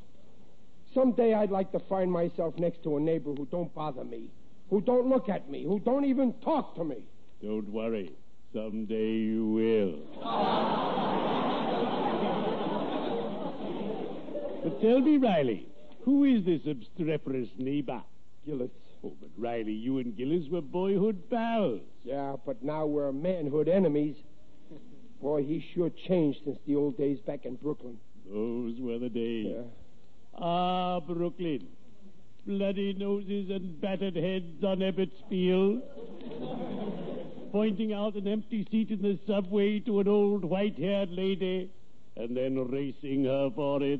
Someday 0.93 1.33
I'd 1.33 1.51
like 1.51 1.71
to 1.73 1.79
find 1.79 2.11
myself 2.11 2.57
next 2.57 2.83
to 2.83 2.97
a 2.97 2.99
neighbor 2.99 3.33
who 3.33 3.45
don't 3.51 3.73
bother 3.75 4.03
me, 4.03 4.29
who 4.69 4.81
don't 4.81 5.07
look 5.07 5.29
at 5.29 5.49
me, 5.49 5.63
who 5.63 5.79
don't 5.79 6.05
even 6.05 6.33
talk 6.43 6.75
to 6.75 6.83
me. 6.83 7.03
Don't 7.43 7.69
worry. 7.69 8.11
Someday 8.53 9.11
you 9.11 9.45
will. 9.45 9.99
but 14.63 14.81
tell 14.81 14.99
me, 14.99 15.17
Riley, 15.17 15.67
who 16.03 16.23
is 16.23 16.43
this 16.45 16.61
obstreperous 16.65 17.49
neighbor? 17.57 18.01
Gillis. 18.45 18.71
Oh, 19.03 19.13
but 19.21 19.29
Riley, 19.37 19.73
you 19.73 19.99
and 19.99 20.17
Gillis 20.17 20.49
were 20.49 20.61
boyhood 20.61 21.29
pals. 21.29 21.81
Yeah, 22.03 22.35
but 22.45 22.63
now 22.63 22.87
we're 22.87 23.11
manhood 23.11 23.69
enemies. 23.69 24.15
Boy, 25.21 25.43
he 25.43 25.63
sure 25.73 25.91
changed 26.07 26.39
since 26.43 26.57
the 26.65 26.75
old 26.75 26.97
days 26.97 27.19
back 27.19 27.45
in 27.45 27.55
Brooklyn. 27.55 27.97
Those 28.25 28.79
were 28.79 28.97
the 28.97 29.09
days. 29.09 29.53
Yeah. 29.55 29.61
Ah, 30.41 31.01
Brooklyn. 31.01 31.67
Bloody 32.47 32.93
noses 32.93 33.49
and 33.49 33.79
battered 33.81 34.15
heads 34.15 34.63
on 34.63 34.79
Ebbets 34.79 35.21
Field. 35.29 35.81
Pointing 37.51 37.91
out 37.93 38.15
an 38.15 38.27
empty 38.27 38.65
seat 38.71 38.89
in 38.89 39.01
the 39.01 39.19
subway 39.27 39.79
to 39.81 39.99
an 39.99 40.07
old 40.07 40.45
white 40.45 40.77
haired 40.77 41.09
lady 41.11 41.69
and 42.15 42.37
then 42.37 42.55
racing 42.69 43.25
her 43.25 43.49
for 43.53 43.83
it. 43.83 43.99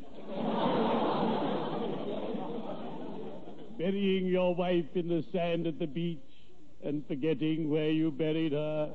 Burying 3.78 4.26
your 4.28 4.56
wife 4.56 4.86
in 4.96 5.10
the 5.10 5.24
sand 5.34 5.68
at 5.68 5.78
the 5.80 5.88
beach 5.88 6.20
and 6.84 7.06
forgetting 7.08 7.70
where 7.70 7.92
you 7.92 8.12
buried 8.12 8.54
her. 8.54 8.90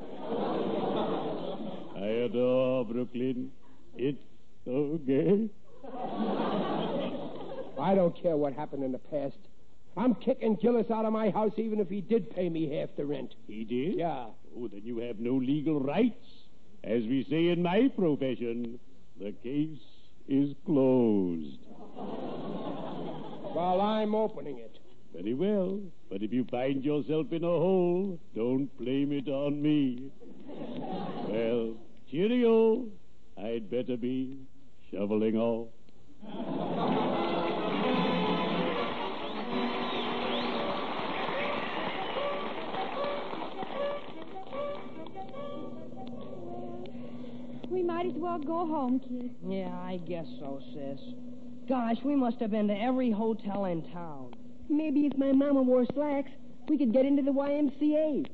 I 1.97 2.07
adore 2.27 2.85
Brooklyn. 2.87 3.51
It's 3.97 4.19
so 4.65 4.99
gay. 5.07 5.51
I 7.81 7.95
don't 7.95 8.21
care 8.21 8.37
what 8.37 8.53
happened 8.53 8.85
in 8.85 8.93
the 8.93 8.99
past. 8.99 9.37
I'm 9.97 10.15
kicking 10.17 10.57
Gillis 10.61 10.91
out 10.91 11.05
of 11.05 11.13
my 11.13 11.31
house 11.31 11.53
even 11.57 11.79
if 11.81 11.89
he 11.89 12.01
did 12.01 12.35
pay 12.35 12.49
me 12.49 12.77
half 12.77 12.89
the 12.97 13.05
rent. 13.05 13.35
He 13.47 13.65
did? 13.65 13.99
Yeah. 13.99 14.27
Oh, 14.57 14.69
then 14.69 14.83
you 14.85 14.99
have 14.99 15.19
no 15.19 15.35
legal 15.35 15.81
rights. 15.81 16.25
As 16.83 17.03
we 17.05 17.27
say 17.31 17.49
in 17.49 17.63
my 17.63 17.89
profession, 17.97 18.79
the 19.19 19.33
case 19.43 19.79
is 20.29 20.55
closed. 20.67 21.59
Well, 23.55 23.81
I'm 23.81 24.15
opening 24.15 24.59
it. 24.59 24.79
Very 25.15 25.35
well. 25.35 25.81
But 26.11 26.23
if 26.23 26.33
you 26.33 26.45
find 26.51 26.85
yourself 26.85 27.27
in 27.31 27.45
a 27.45 27.47
hole, 27.47 28.19
don't 28.35 28.67
blame 28.79 29.13
it 29.13 29.29
on 29.29 29.63
me. 29.63 30.11
well, 31.29 31.75
cheerio. 32.11 32.87
I'd 33.39 33.71
better 33.71 33.97
be 33.97 34.41
shoveling 34.91 35.37
off. 35.37 35.69
Might 48.05 48.15
as 48.15 48.21
well 48.21 48.39
go 48.39 48.67
home, 48.67 49.01
kid. 49.01 49.35
Yeah, 49.47 49.73
I 49.73 49.99
guess 50.07 50.27
so, 50.39 50.61
sis. 50.75 51.01
Gosh, 51.69 51.97
we 52.05 52.15
must 52.15 52.39
have 52.41 52.51
been 52.51 52.69
to 52.69 52.75
every 52.75 53.11
hotel 53.11 53.65
in 53.65 53.83
town. 53.93 54.35
Maybe 54.69 55.07
if 55.07 55.17
my 55.17 55.33
mama 55.33 55.63
wore 55.63 55.87
slacks, 55.95 56.31
we 56.69 56.77
could 56.77 56.93
get 56.93 57.07
into 57.07 57.23
the 57.23 57.31
YMCA. 57.31 58.27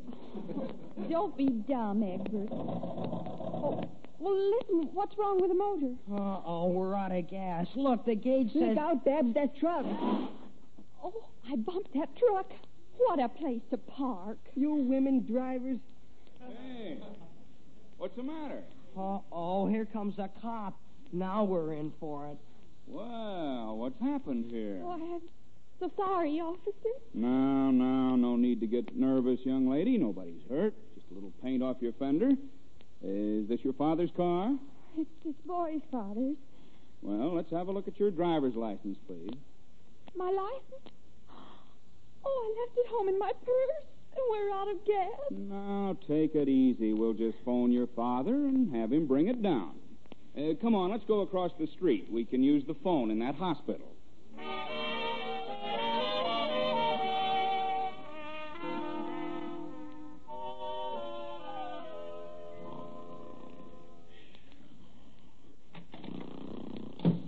Don't 1.10 1.36
be 1.36 1.48
dumb, 1.68 2.02
Egbert. 2.02 2.48
Oh, 2.50 3.84
well, 4.18 4.50
listen, 4.58 4.90
what's 4.92 5.16
wrong 5.16 5.40
with 5.40 5.50
the 5.50 5.56
motor? 5.56 5.94
Uh-oh, 6.12 6.68
we're 6.68 6.96
out 6.96 7.12
of 7.12 7.30
gas. 7.30 7.66
Look, 7.76 8.04
the 8.04 8.16
gauge 8.16 8.52
says... 8.52 8.62
Look 8.62 8.78
out, 8.78 9.04
Babs, 9.04 9.34
that 9.34 9.56
truck. 9.58 9.84
Oh, 11.02 11.24
I 11.50 11.56
bumped 11.56 11.94
that 11.94 12.08
truck. 12.16 12.50
What 12.98 13.20
a 13.20 13.28
place 13.28 13.62
to 13.70 13.78
park. 13.78 14.38
You 14.56 14.74
women 14.74 15.24
drivers. 15.24 15.78
Hey, 16.40 16.98
what's 17.98 18.16
the 18.16 18.22
matter? 18.24 18.62
Uh-oh, 18.96 19.66
here 19.68 19.84
comes 19.84 20.18
a 20.18 20.28
cop. 20.40 20.78
Now 21.12 21.44
we're 21.44 21.74
in 21.74 21.92
for 22.00 22.28
it. 22.28 22.38
Well, 22.86 23.76
what's 23.76 24.00
happened 24.00 24.50
here? 24.50 24.80
Oh, 24.84 24.90
I'm 24.90 25.20
so 25.78 25.90
sorry, 25.96 26.40
officer. 26.40 26.94
No, 27.14 27.70
no, 27.70 28.16
no 28.16 28.36
need 28.36 28.60
to 28.60 28.66
get 28.66 28.96
nervous, 28.96 29.40
young 29.44 29.68
lady. 29.68 29.96
Nobody's 29.96 30.42
hurt. 30.48 30.74
Just 30.94 31.10
a 31.10 31.14
little 31.14 31.32
paint 31.42 31.62
off 31.62 31.76
your 31.80 31.92
fender. 31.92 32.30
Is 33.02 33.48
this 33.48 33.60
your 33.62 33.72
father's 33.74 34.10
car? 34.16 34.54
It's 34.98 35.08
this 35.24 35.34
boy's 35.46 35.80
father's. 35.90 36.36
Well, 37.02 37.34
let's 37.34 37.50
have 37.50 37.68
a 37.68 37.72
look 37.72 37.88
at 37.88 37.98
your 37.98 38.10
driver's 38.10 38.56
license, 38.56 38.98
please. 39.06 39.38
My 40.16 40.26
license? 40.30 40.94
Oh, 42.24 42.54
I 42.56 42.60
left 42.60 42.76
it 42.76 42.86
home 42.88 43.08
in 43.08 43.18
my 43.18 43.32
purse, 43.44 43.86
and 43.86 43.99
we're 44.30 44.50
out 44.52 44.68
of 44.70 44.84
gas. 44.86 45.30
Now, 45.30 45.96
take 46.06 46.34
it 46.34 46.48
easy. 46.48 46.92
We'll 46.92 47.14
just 47.14 47.36
phone 47.44 47.72
your 47.72 47.88
father 47.94 48.34
and 48.34 48.74
have 48.74 48.92
him 48.92 49.06
bring 49.06 49.28
it 49.28 49.42
down. 49.42 49.72
Uh, 50.36 50.54
come 50.60 50.74
on, 50.74 50.90
let's 50.90 51.04
go 51.08 51.20
across 51.20 51.50
the 51.58 51.66
street. 51.76 52.08
We 52.10 52.24
can 52.24 52.42
use 52.42 52.64
the 52.66 52.76
phone 52.82 53.10
in 53.10 53.18
that 53.18 53.34
hospital. 53.34 53.86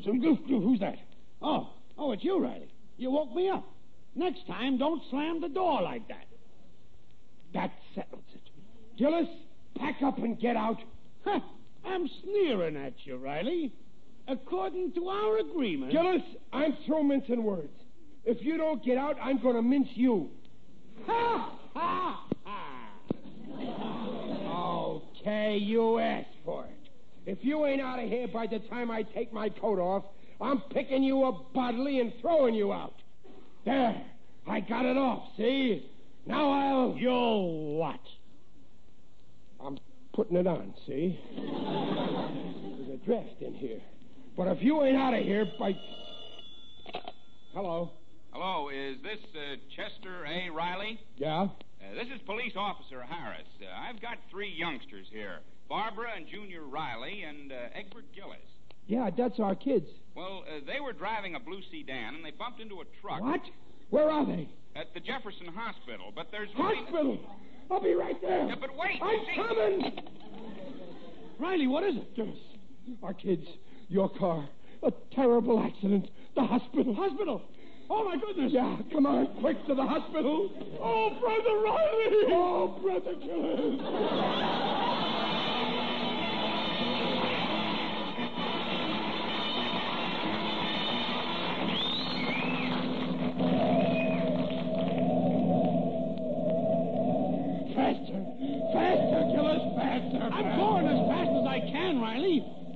Some 0.04 0.20
goof 0.20 0.38
goof. 0.48 0.62
Who's 0.62 0.80
that? 0.80 0.96
Oh, 1.40 1.70
oh, 1.96 2.12
it's 2.12 2.24
you, 2.24 2.42
Riley. 2.42 2.72
You 2.96 3.10
woke 3.10 3.34
me 3.34 3.48
up. 3.48 3.64
Next 4.14 4.46
time, 4.46 4.78
don't 4.78 5.02
slam 5.10 5.40
the 5.40 5.48
door 5.48 5.80
like 5.80 6.06
that. 6.08 6.26
That 7.54 7.70
settles 7.94 8.24
it. 8.34 8.40
Gillis, 8.98 9.28
pack 9.78 9.96
up 10.02 10.18
and 10.18 10.38
get 10.38 10.56
out. 10.56 10.78
Huh, 11.24 11.40
I'm 11.84 12.08
sneering 12.22 12.76
at 12.76 12.94
you, 13.04 13.16
Riley. 13.16 13.72
According 14.28 14.92
to 14.94 15.08
our 15.08 15.38
agreement. 15.38 15.92
Gillis, 15.92 16.22
I'm 16.52 16.76
through 16.86 17.04
mincing 17.04 17.42
words. 17.42 17.72
If 18.24 18.38
you 18.40 18.56
don't 18.56 18.84
get 18.84 18.96
out, 18.96 19.16
I'm 19.20 19.42
going 19.42 19.56
to 19.56 19.62
mince 19.62 19.88
you. 19.94 20.30
Ha! 21.06 21.58
Ha! 21.74 22.26
Ha! 22.44 22.88
Okay, 25.20 25.56
you 25.56 25.98
asked 25.98 26.28
for 26.44 26.64
it. 26.64 26.90
If 27.26 27.38
you 27.42 27.66
ain't 27.66 27.80
out 27.80 27.98
of 27.98 28.08
here 28.08 28.28
by 28.28 28.46
the 28.46 28.60
time 28.70 28.90
I 28.90 29.02
take 29.02 29.32
my 29.32 29.48
coat 29.48 29.78
off, 29.78 30.04
I'm 30.40 30.60
picking 30.72 31.02
you 31.02 31.24
up 31.24 31.52
bodily 31.52 32.00
and 32.00 32.12
throwing 32.20 32.54
you 32.54 32.72
out. 32.72 32.94
There, 33.64 34.02
I 34.46 34.60
got 34.60 34.84
it 34.84 34.96
off, 34.96 35.28
see? 35.36 35.88
Now 36.26 36.50
I'll. 36.50 36.96
You'll 36.96 37.76
what? 37.76 38.00
I'm 39.60 39.78
putting 40.12 40.36
it 40.36 40.46
on, 40.46 40.74
see? 40.86 41.18
There's 41.34 43.00
a 43.00 43.04
draft 43.04 43.40
in 43.40 43.54
here. 43.54 43.80
But 44.36 44.48
if 44.48 44.62
you 44.62 44.82
ain't 44.82 44.96
out 44.96 45.14
of 45.14 45.22
here 45.22 45.46
by. 45.58 45.72
Hello. 47.54 47.90
Hello, 48.32 48.70
is 48.70 48.96
this 49.02 49.18
uh, 49.34 49.56
Chester 49.76 50.24
A. 50.24 50.48
Riley? 50.48 50.98
Yeah? 51.16 51.42
Uh, 51.42 51.94
this 51.94 52.06
is 52.14 52.20
Police 52.24 52.54
Officer 52.56 53.02
Harris. 53.02 53.46
Uh, 53.60 53.66
I've 53.88 54.00
got 54.00 54.16
three 54.30 54.50
youngsters 54.50 55.06
here 55.12 55.40
Barbara 55.68 56.08
and 56.16 56.26
Junior 56.26 56.62
Riley 56.62 57.24
and 57.28 57.52
uh, 57.52 57.56
Egbert 57.74 58.06
Gillis. 58.14 58.38
Yeah, 58.86 59.10
that's 59.16 59.38
our 59.38 59.54
kids. 59.54 59.86
Well, 60.14 60.44
uh, 60.48 60.60
they 60.66 60.80
were 60.80 60.92
driving 60.92 61.34
a 61.34 61.40
blue 61.40 61.60
sedan 61.70 62.14
and 62.14 62.24
they 62.24 62.30
bumped 62.30 62.60
into 62.60 62.80
a 62.80 62.84
truck. 63.00 63.20
What? 63.20 63.40
Where 63.92 64.10
are 64.10 64.24
they? 64.24 64.48
At 64.74 64.94
the 64.94 65.00
Jefferson 65.00 65.48
Hospital, 65.54 66.12
but 66.16 66.28
there's. 66.32 66.48
really- 66.58 66.76
Hospital! 66.76 67.18
I'll 67.70 67.82
be 67.82 67.92
right 67.92 68.16
there. 68.22 68.46
Yeah, 68.48 68.54
but 68.58 68.70
wait. 68.74 68.98
I'm 69.02 69.20
see- 69.26 69.36
coming! 69.36 70.00
Riley, 71.38 71.66
what 71.66 71.84
is 71.84 71.96
it? 71.96 72.16
Gillis, 72.16 72.38
our 73.02 73.12
kids, 73.12 73.46
your 73.88 74.08
car, 74.08 74.48
a 74.82 74.92
terrible 75.14 75.60
accident, 75.62 76.08
the 76.34 76.42
hospital. 76.42 76.94
Hospital? 76.94 77.42
Oh, 77.90 78.04
my 78.04 78.16
goodness. 78.16 78.50
Yeah, 78.54 78.78
come 78.90 79.04
on, 79.04 79.26
quick 79.40 79.58
to 79.66 79.74
the 79.74 79.84
hospital. 79.84 80.48
Oh, 80.80 81.10
Brother 81.20 81.60
Riley. 81.60 82.32
Oh, 82.32 82.78
Brother 82.80 83.14
Gillis. 83.20 84.61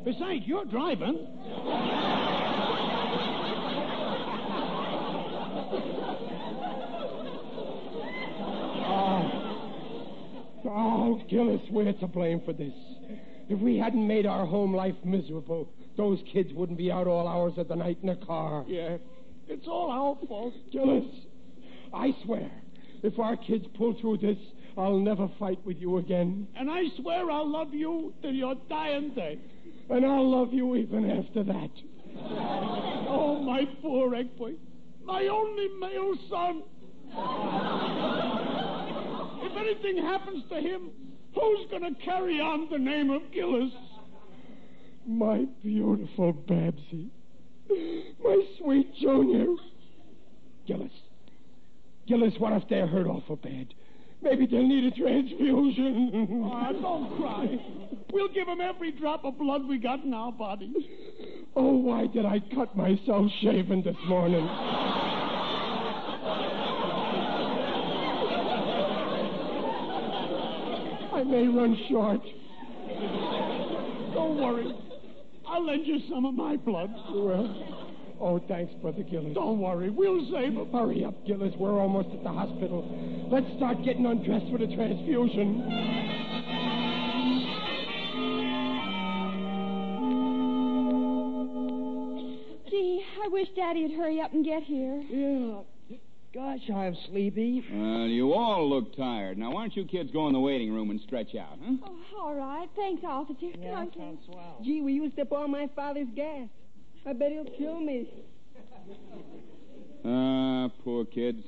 Besides, 0.06 0.44
you're 0.46 0.64
driving. 0.66 1.26
Oh. 8.88 9.58
oh, 10.64 11.20
Gillis, 11.28 11.60
we're 11.72 11.92
to 11.92 12.06
blame 12.06 12.40
for 12.44 12.52
this. 12.52 12.72
If 13.48 13.58
we 13.58 13.78
hadn't 13.78 14.06
made 14.06 14.26
our 14.26 14.46
home 14.46 14.72
life 14.72 14.94
miserable, 15.02 15.68
those 15.96 16.20
kids 16.32 16.52
wouldn't 16.52 16.78
be 16.78 16.92
out 16.92 17.08
all 17.08 17.26
hours 17.26 17.54
of 17.56 17.66
the 17.66 17.74
night 17.74 17.98
in 18.04 18.10
a 18.10 18.16
car. 18.24 18.64
Yeah, 18.68 18.98
it's 19.48 19.66
all 19.66 19.90
our 19.90 20.28
fault. 20.28 20.54
Gillis, 20.70 21.04
I 21.92 22.14
swear, 22.24 22.48
if 23.02 23.18
our 23.18 23.36
kids 23.36 23.64
pull 23.76 23.96
through 24.00 24.18
this, 24.18 24.38
I'll 24.78 25.00
never 25.00 25.28
fight 25.40 25.58
with 25.66 25.78
you 25.78 25.96
again. 25.96 26.46
And 26.54 26.70
I 26.70 26.84
swear 27.00 27.28
I'll 27.28 27.50
love 27.50 27.74
you 27.74 28.14
till 28.22 28.34
your 28.34 28.54
dying 28.68 29.12
day. 29.12 29.40
And 29.88 30.04
I'll 30.04 30.28
love 30.28 30.52
you 30.52 30.76
even 30.76 31.10
after 31.10 31.44
that. 31.44 31.70
Oh, 33.08 33.40
my 33.42 33.64
poor 33.80 34.14
Egbert. 34.14 34.56
My 35.04 35.28
only 35.28 35.68
male 35.78 36.14
son. 36.28 36.62
if 39.42 39.56
anything 39.56 40.02
happens 40.02 40.42
to 40.50 40.56
him, 40.56 40.90
who's 41.34 41.70
going 41.70 41.94
to 41.94 42.00
carry 42.02 42.40
on 42.40 42.68
the 42.70 42.78
name 42.78 43.10
of 43.10 43.22
Gillis? 43.32 43.72
My 45.06 45.44
beautiful 45.62 46.32
Babsy. 46.32 47.10
My 48.22 48.42
sweet 48.58 48.92
Junior. 49.00 49.54
Gillis. 50.66 50.90
Gillis, 52.08 52.34
what 52.38 52.52
if 52.52 52.68
they're 52.68 52.86
hurt 52.88 53.06
awful 53.06 53.36
bad? 53.36 53.72
Maybe 54.22 54.46
they'll 54.46 54.66
need 54.66 54.84
a 54.84 54.90
transfusion. 54.90 56.50
Ah, 56.52 56.72
don't 56.72 57.16
cry. 57.16 57.58
We'll 58.12 58.28
give 58.28 58.48
him 58.48 58.60
every 58.60 58.92
drop 58.92 59.24
of 59.24 59.38
blood 59.38 59.66
we 59.68 59.78
got 59.78 60.04
in 60.04 60.14
our 60.14 60.32
bodies. 60.32 60.74
Oh, 61.54 61.76
why 61.76 62.06
did 62.06 62.26
I 62.26 62.40
cut 62.54 62.76
myself 62.76 63.30
shaving 63.40 63.82
this 63.82 63.96
morning? 64.08 64.46
I 71.12 71.22
may 71.24 71.48
run 71.48 71.76
short. 71.88 72.20
Don't 74.12 74.36
worry. 74.36 74.74
I'll 75.48 75.64
lend 75.64 75.86
you 75.86 76.00
some 76.10 76.24
of 76.24 76.34
my 76.34 76.56
blood. 76.56 76.92
Well, 77.14 77.85
oh, 78.20 78.40
thanks, 78.48 78.72
Brother 78.80 79.02
Gillis. 79.02 79.34
Don't 79.34 79.60
worry. 79.60 79.90
We'll 79.90 80.26
save 80.30 80.54
him. 80.54 80.70
Hurry 80.72 81.04
up, 81.04 81.14
Gillis. 81.26 81.54
We're 81.58 81.80
almost 81.80 82.08
at 82.14 82.22
the 82.22 82.32
hospital. 82.32 82.84
Let's 83.30 83.46
start 83.56 83.82
getting 83.84 84.06
undressed 84.06 84.50
for 84.50 84.58
the 84.58 84.74
transfusion. 84.74 85.62
Gee, 92.70 93.04
I 93.24 93.28
wish 93.28 93.48
Daddy'd 93.56 93.92
hurry 93.96 94.20
up 94.20 94.32
and 94.32 94.44
get 94.44 94.62
here. 94.62 95.02
Yeah. 95.08 95.60
Gosh, 96.34 96.68
I'm 96.68 96.94
sleepy. 97.08 97.64
Well, 97.72 98.06
you 98.08 98.34
all 98.34 98.68
look 98.68 98.94
tired. 98.94 99.38
Now, 99.38 99.52
why 99.52 99.62
don't 99.62 99.74
you 99.74 99.86
kids 99.86 100.10
go 100.10 100.26
in 100.26 100.34
the 100.34 100.40
waiting 100.40 100.70
room 100.70 100.90
and 100.90 101.00
stretch 101.00 101.34
out, 101.34 101.58
huh? 101.64 101.76
Oh, 101.86 102.20
all 102.20 102.34
right. 102.34 102.68
Thanks, 102.76 103.02
officer. 103.06 103.52
Come 103.54 103.70
on, 103.70 103.90
kid. 103.90 104.18
swell. 104.26 104.58
Gee, 104.62 104.82
we 104.82 104.92
used 104.92 105.18
up 105.18 105.32
all 105.32 105.48
my 105.48 105.66
father's 105.74 106.08
gas. 106.14 106.48
I 107.06 107.12
bet 107.12 107.30
he'll 107.30 107.44
kill 107.56 107.80
me. 107.80 108.08
Ah, 110.04 110.68
poor 110.82 111.04
kids. 111.04 111.42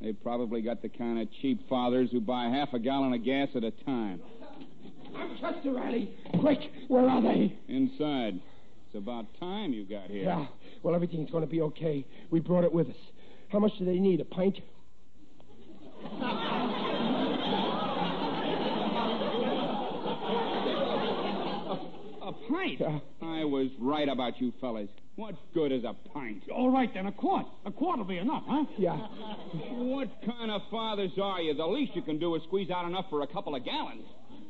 They 0.00 0.12
probably 0.12 0.60
got 0.60 0.82
the 0.82 0.88
kind 0.88 1.20
of 1.20 1.28
cheap 1.40 1.68
fathers 1.68 2.10
who 2.10 2.20
buy 2.20 2.46
half 2.46 2.74
a 2.74 2.80
gallon 2.80 3.12
of 3.14 3.24
gas 3.24 3.48
at 3.54 3.62
a 3.62 3.70
time. 3.70 4.20
I'm 5.16 5.36
Chester 5.40 5.72
Riley. 5.72 6.10
Quick, 6.40 6.58
where 6.88 7.08
are 7.08 7.22
they? 7.22 7.56
Inside. 7.68 8.40
It's 8.86 8.96
about 8.96 9.26
time 9.38 9.72
you 9.72 9.84
got 9.84 10.08
here. 10.08 10.24
Yeah. 10.24 10.46
Well, 10.82 10.96
everything's 10.96 11.30
going 11.30 11.44
to 11.44 11.50
be 11.50 11.60
okay. 11.62 12.04
We 12.30 12.40
brought 12.40 12.64
it 12.64 12.72
with 12.72 12.88
us. 12.88 12.96
How 13.48 13.60
much 13.60 13.72
do 13.78 13.84
they 13.84 14.00
need? 14.00 14.20
A 14.20 14.24
pint? 14.24 14.58
a, 22.20 22.32
pint? 22.50 22.82
I 23.22 23.44
was 23.44 23.70
right 23.78 24.08
about 24.08 24.40
you 24.40 24.52
fellas. 24.60 24.90
What 25.16 25.34
good 25.52 25.70
is 25.70 25.84
a 25.84 25.94
pint? 26.12 26.42
All 26.52 26.70
right, 26.70 26.92
then, 26.92 27.06
a 27.06 27.12
quart. 27.12 27.46
A 27.64 27.70
quart 27.70 27.98
will 27.98 28.04
be 28.04 28.18
enough, 28.18 28.42
huh? 28.46 28.64
Yeah. 28.76 28.96
What 29.76 30.08
kind 30.26 30.50
of 30.50 30.62
fathers 30.70 31.12
are 31.22 31.40
you? 31.40 31.54
The 31.54 31.64
least 31.64 31.92
you 31.94 32.02
can 32.02 32.18
do 32.18 32.34
is 32.34 32.42
squeeze 32.44 32.70
out 32.70 32.86
enough 32.86 33.04
for 33.10 33.22
a 33.22 33.26
couple 33.26 33.54
of 33.54 33.64
gallons. 33.64 34.04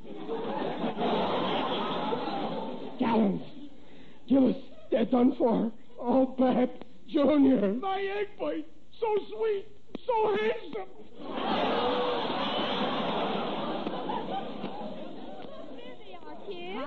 Gallons. 2.98 3.42
Gillis, 4.28 4.56
they're 4.90 5.04
done 5.04 5.34
for. 5.36 5.70
Oh, 6.00 6.34
Bab, 6.38 6.70
Junior. 7.08 7.74
My 7.74 8.00
egg 8.00 8.28
white. 8.38 8.66
So 9.00 9.06
sweet. 9.36 9.66
So 10.06 10.36
handsome. 10.40 11.94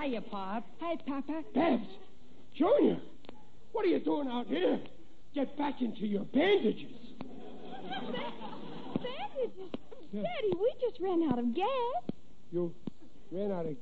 Hiya, 0.00 0.20
Pop. 0.22 0.64
Hey, 0.80 0.96
Papa. 1.06 1.42
Babs, 1.54 1.86
Junior, 2.56 2.98
what 3.72 3.84
are 3.84 3.88
you 3.88 4.00
doing 4.00 4.28
out 4.28 4.46
here? 4.46 4.80
Get 5.34 5.56
back 5.58 5.80
into 5.80 6.06
your 6.06 6.24
bandages. 6.24 6.90
Bandages? 8.96 9.72
Daddy, 10.12 10.52
we 10.58 10.72
just 10.80 11.00
ran 11.00 11.22
out 11.30 11.38
of 11.38 11.54
gas. 11.54 11.66
You 12.50 12.74
ran 13.30 13.52
out 13.52 13.66
of. 13.66 13.76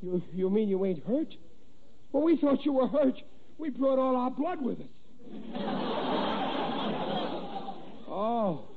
You, 0.00 0.22
you 0.32 0.50
mean 0.50 0.68
you 0.68 0.84
ain't 0.84 1.04
hurt? 1.04 1.34
Well, 2.10 2.22
we 2.24 2.36
thought 2.36 2.64
you 2.64 2.72
were 2.72 2.88
hurt. 2.88 3.14
We 3.58 3.70
brought 3.70 3.98
all 3.98 4.16
our 4.16 4.30
blood 4.30 4.60
with 4.62 4.80
us. 4.80 4.86
oh. 8.08 8.71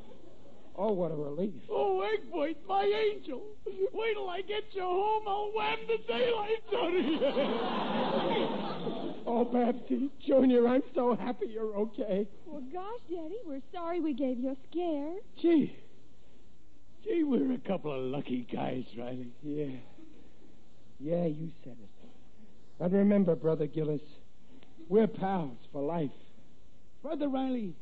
Oh, 0.78 0.92
what 0.92 1.12
a 1.12 1.16
relief. 1.16 1.54
Oh, 1.70 2.02
egg 2.02 2.22
white, 2.30 2.58
my 2.68 2.84
angel. 2.84 3.42
Wait 3.66 4.14
till 4.14 4.30
I 4.30 4.42
get 4.42 4.64
you 4.74 4.82
home. 4.82 5.24
I'll 5.28 5.52
wham 5.56 5.78
the 5.88 5.98
daylights 6.08 6.74
out 6.74 6.96
of 6.96 7.06
you. 7.06 8.62
Oh, 9.28 9.44
Babsy, 9.44 10.12
Junior, 10.26 10.68
I'm 10.68 10.84
so 10.94 11.16
happy 11.16 11.48
you're 11.48 11.76
okay. 11.76 12.28
Well, 12.46 12.62
gosh, 12.72 13.00
Daddy, 13.10 13.38
we're 13.44 13.62
sorry 13.74 14.00
we 14.00 14.14
gave 14.14 14.38
you 14.38 14.52
a 14.52 14.56
scare. 14.70 15.16
Gee. 15.42 15.76
Gee, 17.04 17.24
we're 17.24 17.54
a 17.54 17.58
couple 17.58 17.92
of 17.92 18.04
lucky 18.04 18.48
guys, 18.54 18.84
Riley. 18.96 19.32
Yeah. 19.42 19.78
Yeah, 21.00 21.26
you 21.26 21.50
said 21.64 21.76
it. 21.82 22.10
And 22.80 22.94
remember, 22.94 23.36
Brother 23.36 23.66
Gillis, 23.66 24.02
we're 24.90 25.08
pals 25.08 25.58
for 25.72 25.82
life. 25.82 26.12
Brother 27.02 27.28
Riley, 27.28 27.74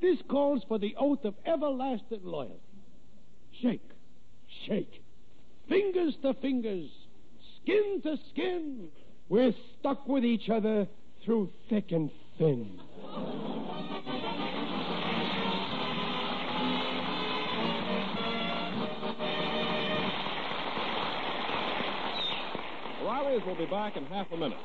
this 0.00 0.18
calls 0.28 0.62
for 0.68 0.78
the 0.78 0.94
oath 0.98 1.24
of 1.24 1.34
everlasting 1.46 2.20
loyalty. 2.24 2.60
Shake, 3.62 3.90
shake. 4.66 5.02
Fingers 5.68 6.14
to 6.22 6.34
fingers, 6.34 6.90
skin 7.62 8.00
to 8.02 8.16
skin. 8.30 8.88
We're 9.28 9.54
stuck 9.78 10.06
with 10.06 10.24
each 10.24 10.50
other 10.50 10.86
through 11.24 11.50
thick 11.70 11.90
and 11.92 12.10
thin. 12.38 12.78
Riley's 23.04 23.44
will 23.46 23.56
be 23.56 23.66
back 23.66 23.96
in 23.96 24.04
half 24.06 24.30
a 24.32 24.36
minute. 24.36 24.58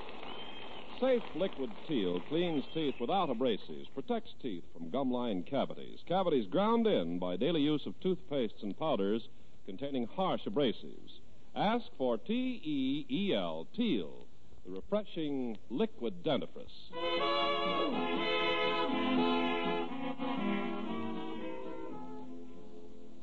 Safe 1.00 1.24
liquid 1.36 1.70
teel 1.88 2.20
cleans 2.28 2.66
teeth 2.74 2.96
without 3.00 3.30
abrasives, 3.30 3.88
protects 3.94 4.34
teeth 4.42 4.64
from 4.74 4.90
gum 4.90 5.10
line 5.10 5.44
cavities. 5.44 6.00
Cavities 6.06 6.46
ground 6.48 6.88
in 6.88 7.20
by 7.20 7.38
daily 7.38 7.62
use 7.62 7.86
of 7.86 7.94
toothpastes 8.02 8.64
and 8.64 8.78
powders 8.78 9.30
containing 9.66 10.08
harsh 10.08 10.42
abrasives. 10.46 11.22
Ask 11.56 11.86
for 11.98 12.18
T 12.18 12.62
E 12.64 13.06
E 13.10 13.34
L, 13.34 13.66
Teel, 13.78 14.28
the 14.66 14.72
refreshing 14.72 15.58
liquid 15.70 16.22
dentifrice. 16.22 16.90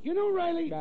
You 0.02 0.14
know, 0.14 0.32
Riley, 0.32 0.72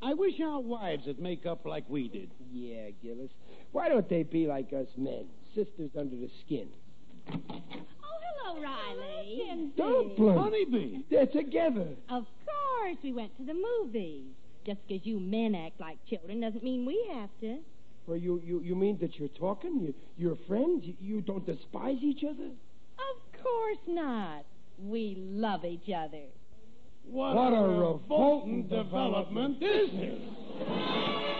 I 0.00 0.14
wish 0.14 0.40
our 0.40 0.60
wives 0.60 1.06
would 1.06 1.18
make 1.18 1.44
up 1.44 1.66
like 1.66 1.84
we 1.90 2.08
did. 2.08 2.30
Yeah, 2.50 2.90
Gillis. 3.02 3.30
Why 3.72 3.88
don't 3.88 4.08
they 4.08 4.22
be 4.22 4.46
like 4.46 4.72
us 4.72 4.86
men, 4.96 5.26
sisters 5.54 5.90
under 5.98 6.16
the 6.16 6.30
skin? 6.44 6.68
Oh, 7.30 7.40
hello, 8.44 8.62
Riley. 8.62 9.70
Dumpling. 9.76 10.38
Honeybee. 10.38 10.98
They're 11.10 11.26
together. 11.26 11.88
Of 12.10 12.24
course, 12.44 12.96
we 13.02 13.12
went 13.12 13.36
to 13.38 13.44
the 13.44 13.54
movies. 13.54 14.24
Just 14.66 14.80
because 14.86 15.06
you 15.06 15.18
men 15.20 15.54
act 15.54 15.80
like 15.80 15.98
children 16.08 16.40
doesn't 16.40 16.62
mean 16.62 16.84
we 16.84 17.08
have 17.14 17.30
to. 17.40 17.58
Well, 18.06 18.16
you, 18.16 18.40
you, 18.44 18.60
you 18.60 18.74
mean 18.74 18.98
that 19.00 19.18
you're 19.18 19.28
talking? 19.28 19.80
You, 19.80 19.94
you're 20.16 20.38
friends? 20.46 20.84
You, 20.84 20.94
you 21.00 21.20
don't 21.20 21.44
despise 21.46 21.98
each 22.02 22.24
other? 22.24 22.46
Of 22.46 23.42
course 23.42 23.78
not. 23.86 24.44
We 24.82 25.16
love 25.18 25.64
each 25.64 25.88
other. 25.94 26.24
What, 27.10 27.34
What 27.34 27.52
a, 27.52 27.56
a 27.56 27.68
revolting 27.68 28.66
revolting 28.66 28.68
development 28.68 29.60
this 29.60 29.90
is. 29.90 31.37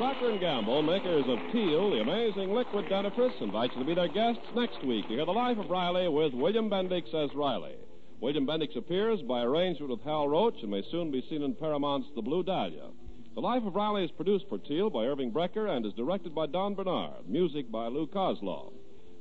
Procter 0.00 0.38
& 0.38 0.40
Gamble, 0.40 0.80
makers 0.80 1.26
of 1.28 1.38
Teel, 1.52 1.90
the 1.90 2.00
amazing 2.00 2.54
liquid 2.54 2.86
dentifrice, 2.86 3.38
invite 3.42 3.70
you 3.74 3.80
to 3.80 3.84
be 3.84 3.94
their 3.94 4.08
guests 4.08 4.40
next 4.56 4.82
week 4.82 5.06
to 5.06 5.12
hear 5.12 5.26
the 5.26 5.30
life 5.30 5.58
of 5.58 5.68
Riley 5.68 6.08
with 6.08 6.32
William 6.32 6.70
Bendix 6.70 7.12
as 7.12 7.28
Riley. 7.34 7.74
William 8.18 8.46
Bendix 8.46 8.74
appears 8.78 9.20
by 9.20 9.42
arrangement 9.42 9.90
with 9.90 10.00
Hal 10.00 10.26
Roach 10.26 10.54
and 10.62 10.70
may 10.70 10.82
soon 10.90 11.10
be 11.10 11.22
seen 11.28 11.42
in 11.42 11.54
Paramount's 11.54 12.08
The 12.16 12.22
Blue 12.22 12.42
Dahlia. 12.42 12.86
The 13.34 13.42
Life 13.42 13.62
of 13.66 13.74
Riley 13.74 14.02
is 14.06 14.10
produced 14.12 14.46
for 14.48 14.56
Teel 14.56 14.88
by 14.88 15.04
Irving 15.04 15.32
Brecher 15.32 15.68
and 15.68 15.84
is 15.84 15.92
directed 15.92 16.34
by 16.34 16.46
Don 16.46 16.74
Bernard. 16.74 17.28
Music 17.28 17.70
by 17.70 17.88
Lou 17.88 18.06
Kosloff. 18.06 18.72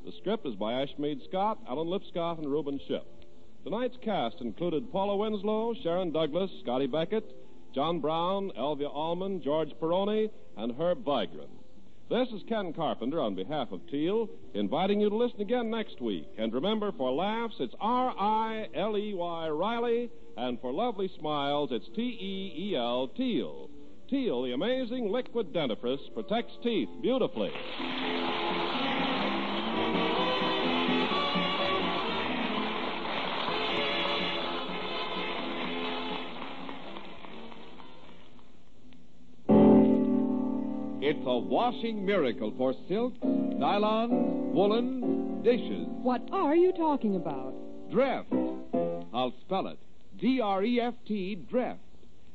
The 0.05 0.13
script 0.21 0.47
is 0.47 0.55
by 0.55 0.71
Ashmead 0.71 1.25
Scott, 1.27 1.59
Alan 1.67 1.89
Lipscott, 1.89 2.37
and 2.37 2.49
Reuben 2.49 2.79
Ship. 2.87 3.05
Tonight's 3.65 3.97
cast 4.01 4.37
included 4.39 4.93
Paula 4.93 5.17
Winslow, 5.17 5.73
Sharon 5.83 6.13
Douglas, 6.13 6.49
Scotty 6.63 6.87
Beckett, 6.87 7.29
John 7.73 7.99
Brown, 7.99 8.51
Elvia 8.57 8.93
Allman, 8.93 9.41
George 9.43 9.69
Peroni, 9.81 10.29
and 10.57 10.73
Herb 10.75 11.03
Vigran. 11.03 11.49
This 12.09 12.27
is 12.29 12.41
Ken 12.49 12.73
Carpenter 12.73 13.21
on 13.21 13.35
behalf 13.35 13.71
of 13.71 13.85
Teel, 13.91 14.27
inviting 14.55 14.99
you 14.99 15.09
to 15.09 15.15
listen 15.15 15.41
again 15.41 15.69
next 15.69 16.01
week. 16.01 16.27
And 16.39 16.51
remember, 16.51 16.91
for 16.91 17.11
laughs, 17.11 17.53
it's 17.59 17.75
R 17.79 18.15
I 18.17 18.67
L 18.73 18.97
E 18.97 19.13
Y 19.13 19.49
Riley, 19.49 20.09
and 20.35 20.59
for 20.59 20.73
lovely 20.73 21.11
smiles, 21.19 21.69
it's 21.71 21.87
T 21.95 22.01
E 22.01 22.71
E 22.71 22.75
L 22.75 23.09
Teel. 23.15 23.69
Teel, 24.09 24.41
the 24.41 24.53
amazing 24.53 25.11
liquid 25.11 25.53
dentifrice, 25.53 26.11
protects 26.15 26.53
teeth 26.63 26.89
beautifully. 27.03 27.51
It's 41.09 41.25
a 41.25 41.39
washing 41.39 42.05
miracle 42.05 42.53
for 42.55 42.75
silk, 42.87 43.15
nylon, 43.23 44.53
woolen, 44.53 45.41
dishes. 45.41 45.87
What 46.03 46.21
are 46.31 46.55
you 46.55 46.71
talking 46.71 47.15
about? 47.15 47.55
Dreft. 47.89 48.27
I'll 49.11 49.33
spell 49.41 49.65
it. 49.69 49.79
D 50.19 50.39
R 50.39 50.63
E 50.63 50.79
F 50.79 50.93
T, 51.07 51.35
Dreft. 51.51 51.79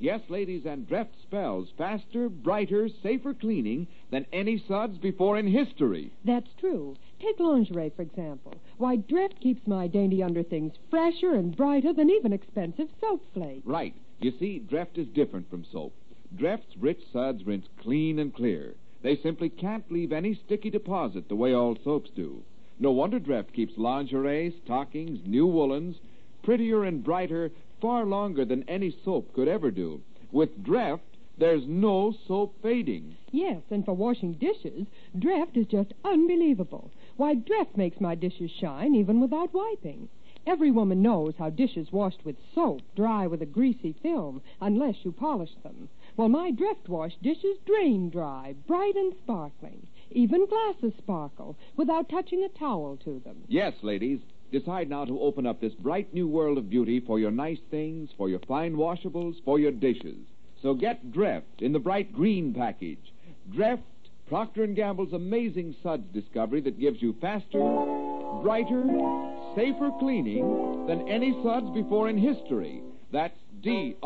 Yes, 0.01 0.23
ladies, 0.29 0.67
and 0.67 0.89
Dreft 0.89 1.11
spells 1.23 1.69
faster, 1.79 2.29
brighter, 2.29 2.89
safer 3.01 3.33
cleaning 3.33 3.87
than 4.11 4.27
any 4.33 4.59
suds 4.67 4.99
before 4.99 5.39
in 5.39 5.47
history. 5.47 6.13
That's 6.25 6.51
true. 6.59 6.97
Take 7.21 7.39
lingerie, 7.39 7.93
for 7.95 8.03
example. 8.03 8.55
Why, 8.79 8.97
Dreft 8.97 9.39
keeps 9.41 9.65
my 9.69 9.87
dainty 9.87 10.21
underthings 10.21 10.73
fresher 10.91 11.35
and 11.35 11.57
brighter 11.57 11.93
than 11.93 12.11
even 12.11 12.33
expensive 12.33 12.89
soap 13.01 13.23
flakes. 13.35 13.65
Right. 13.65 13.95
You 14.19 14.33
see, 14.41 14.65
Dreft 14.69 14.99
is 14.99 15.07
different 15.15 15.49
from 15.49 15.65
soap. 15.71 15.95
Dreft's 16.37 16.77
rich 16.77 17.01
suds 17.13 17.47
rinse 17.47 17.69
clean 17.79 18.19
and 18.19 18.35
clear. 18.35 18.75
They 19.03 19.17
simply 19.17 19.49
can't 19.49 19.91
leave 19.91 20.13
any 20.13 20.35
sticky 20.35 20.71
deposit 20.71 21.29
the 21.29 21.37
way 21.37 21.55
all 21.55 21.77
soaps 21.77 22.11
do. 22.11 22.43
No 22.79 22.91
wonder 22.91 23.21
Dreft 23.21 23.53
keeps 23.53 23.79
lingerie, 23.79 24.51
stockings, 24.65 25.21
new 25.27 25.47
woolens 25.47 26.01
prettier 26.45 26.85
and 26.85 27.03
brighter 27.03 27.51
far 27.81 28.05
longer 28.05 28.45
than 28.45 28.69
any 28.69 28.91
soap 28.91 29.33
could 29.33 29.49
ever 29.49 29.71
do. 29.71 30.03
With 30.31 30.63
Dreft, 30.63 31.01
there's 31.39 31.67
no 31.67 32.13
soap 32.27 32.55
fading. 32.61 33.17
Yes, 33.33 33.63
and 33.71 33.85
for 33.85 33.95
washing 33.95 34.35
dishes, 34.35 34.87
Dreft 35.17 35.57
is 35.57 35.67
just 35.67 35.95
unbelievable. 36.05 36.91
Why, 37.17 37.35
Dreft 37.35 37.77
makes 37.77 38.01
my 38.01 38.15
dishes 38.15 38.51
shine 38.51 38.95
even 38.95 39.21
without 39.21 39.55
wiping. 39.55 40.09
Every 40.47 40.71
woman 40.71 41.01
knows 41.01 41.35
how 41.39 41.49
dishes 41.49 41.91
washed 41.91 42.25
with 42.27 42.37
soap 42.55 42.83
dry 42.95 43.27
with 43.27 43.41
a 43.41 43.47
greasy 43.47 43.93
film 44.03 44.43
unless 44.61 45.03
you 45.03 45.13
polish 45.13 45.55
them. 45.63 45.89
Well, 46.17 46.29
my 46.29 46.53
Dreft 46.53 46.89
wash 46.89 47.17
dishes 47.23 47.59
drain 47.67 48.11
dry, 48.11 48.55
bright 48.67 48.95
and 48.95 49.15
sparkling. 49.23 49.87
Even 50.11 50.47
glasses 50.47 50.93
sparkle 50.99 51.57
without 51.77 52.09
touching 52.09 52.45
a 52.45 52.49
towel 52.49 52.99
to 53.05 53.21
them. 53.25 53.43
Yes, 53.49 53.75
ladies, 53.83 54.21
Decide 54.55 54.89
now 54.89 55.05
to 55.05 55.21
open 55.21 55.47
up 55.47 55.61
this 55.61 55.75
bright 55.75 56.15
new 56.15 56.29
world 56.29 56.59
of 56.59 56.71
beauty 56.71 57.01
for 57.01 57.19
your 57.19 57.33
nice 57.33 57.59
things, 57.73 58.11
for 58.17 58.29
your 58.29 58.39
fine 58.47 58.77
washables, 58.77 59.43
for 59.45 59.59
your 59.59 59.73
dishes. 59.73 60.19
So 60.63 60.75
get 60.75 61.11
Dreft 61.11 61.61
in 61.61 61.73
the 61.73 61.81
bright 61.81 62.13
green 62.13 62.55
package. 62.55 63.13
Dreft, 63.53 63.83
Procter 64.29 64.65
& 64.67 64.69
Gamble's 64.69 65.13
amazing 65.13 65.75
suds 65.83 66.07
discovery 66.13 66.61
that 66.61 66.79
gives 66.79 67.03
you 67.03 67.17
faster, 67.21 67.59
brighter, 68.43 68.85
safer 69.57 69.91
cleaning 69.99 70.87
than 70.87 71.09
any 71.09 71.33
suds 71.43 71.69
before 71.71 72.09
in 72.09 72.17
history. 72.17 72.81
That's 73.11 73.37
D-R-E-F-T, 73.61 73.99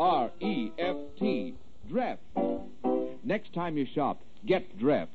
Dreft. 1.89 2.17
Next 3.23 3.53
time 3.53 3.77
you 3.77 3.85
shop, 3.95 4.21
get 4.45 4.77
Dreft. 4.77 5.07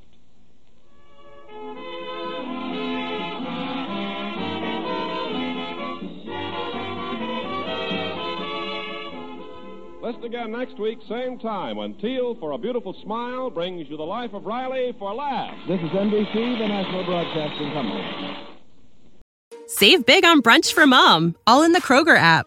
Listen 10.02 10.24
again 10.24 10.52
next 10.52 10.78
week, 10.78 10.98
same 11.08 11.38
time, 11.38 11.78
when 11.78 11.94
Teel 11.94 12.34
for 12.34 12.52
a 12.52 12.58
Beautiful 12.58 12.94
Smile 13.02 13.48
brings 13.48 13.88
you 13.88 13.96
the 13.96 14.02
life 14.02 14.34
of 14.34 14.44
Riley 14.44 14.94
for 14.98 15.14
laughs. 15.14 15.56
This 15.66 15.80
is 15.80 15.88
NBC, 15.90 16.58
the 16.58 16.68
National 16.68 17.04
Broadcasting 17.04 17.72
Company. 17.72 18.36
Save 19.66 20.04
big 20.04 20.26
on 20.26 20.42
brunch 20.42 20.74
for 20.74 20.86
mom, 20.86 21.36
all 21.46 21.62
in 21.62 21.72
the 21.72 21.80
Kroger 21.80 22.18
app. 22.18 22.46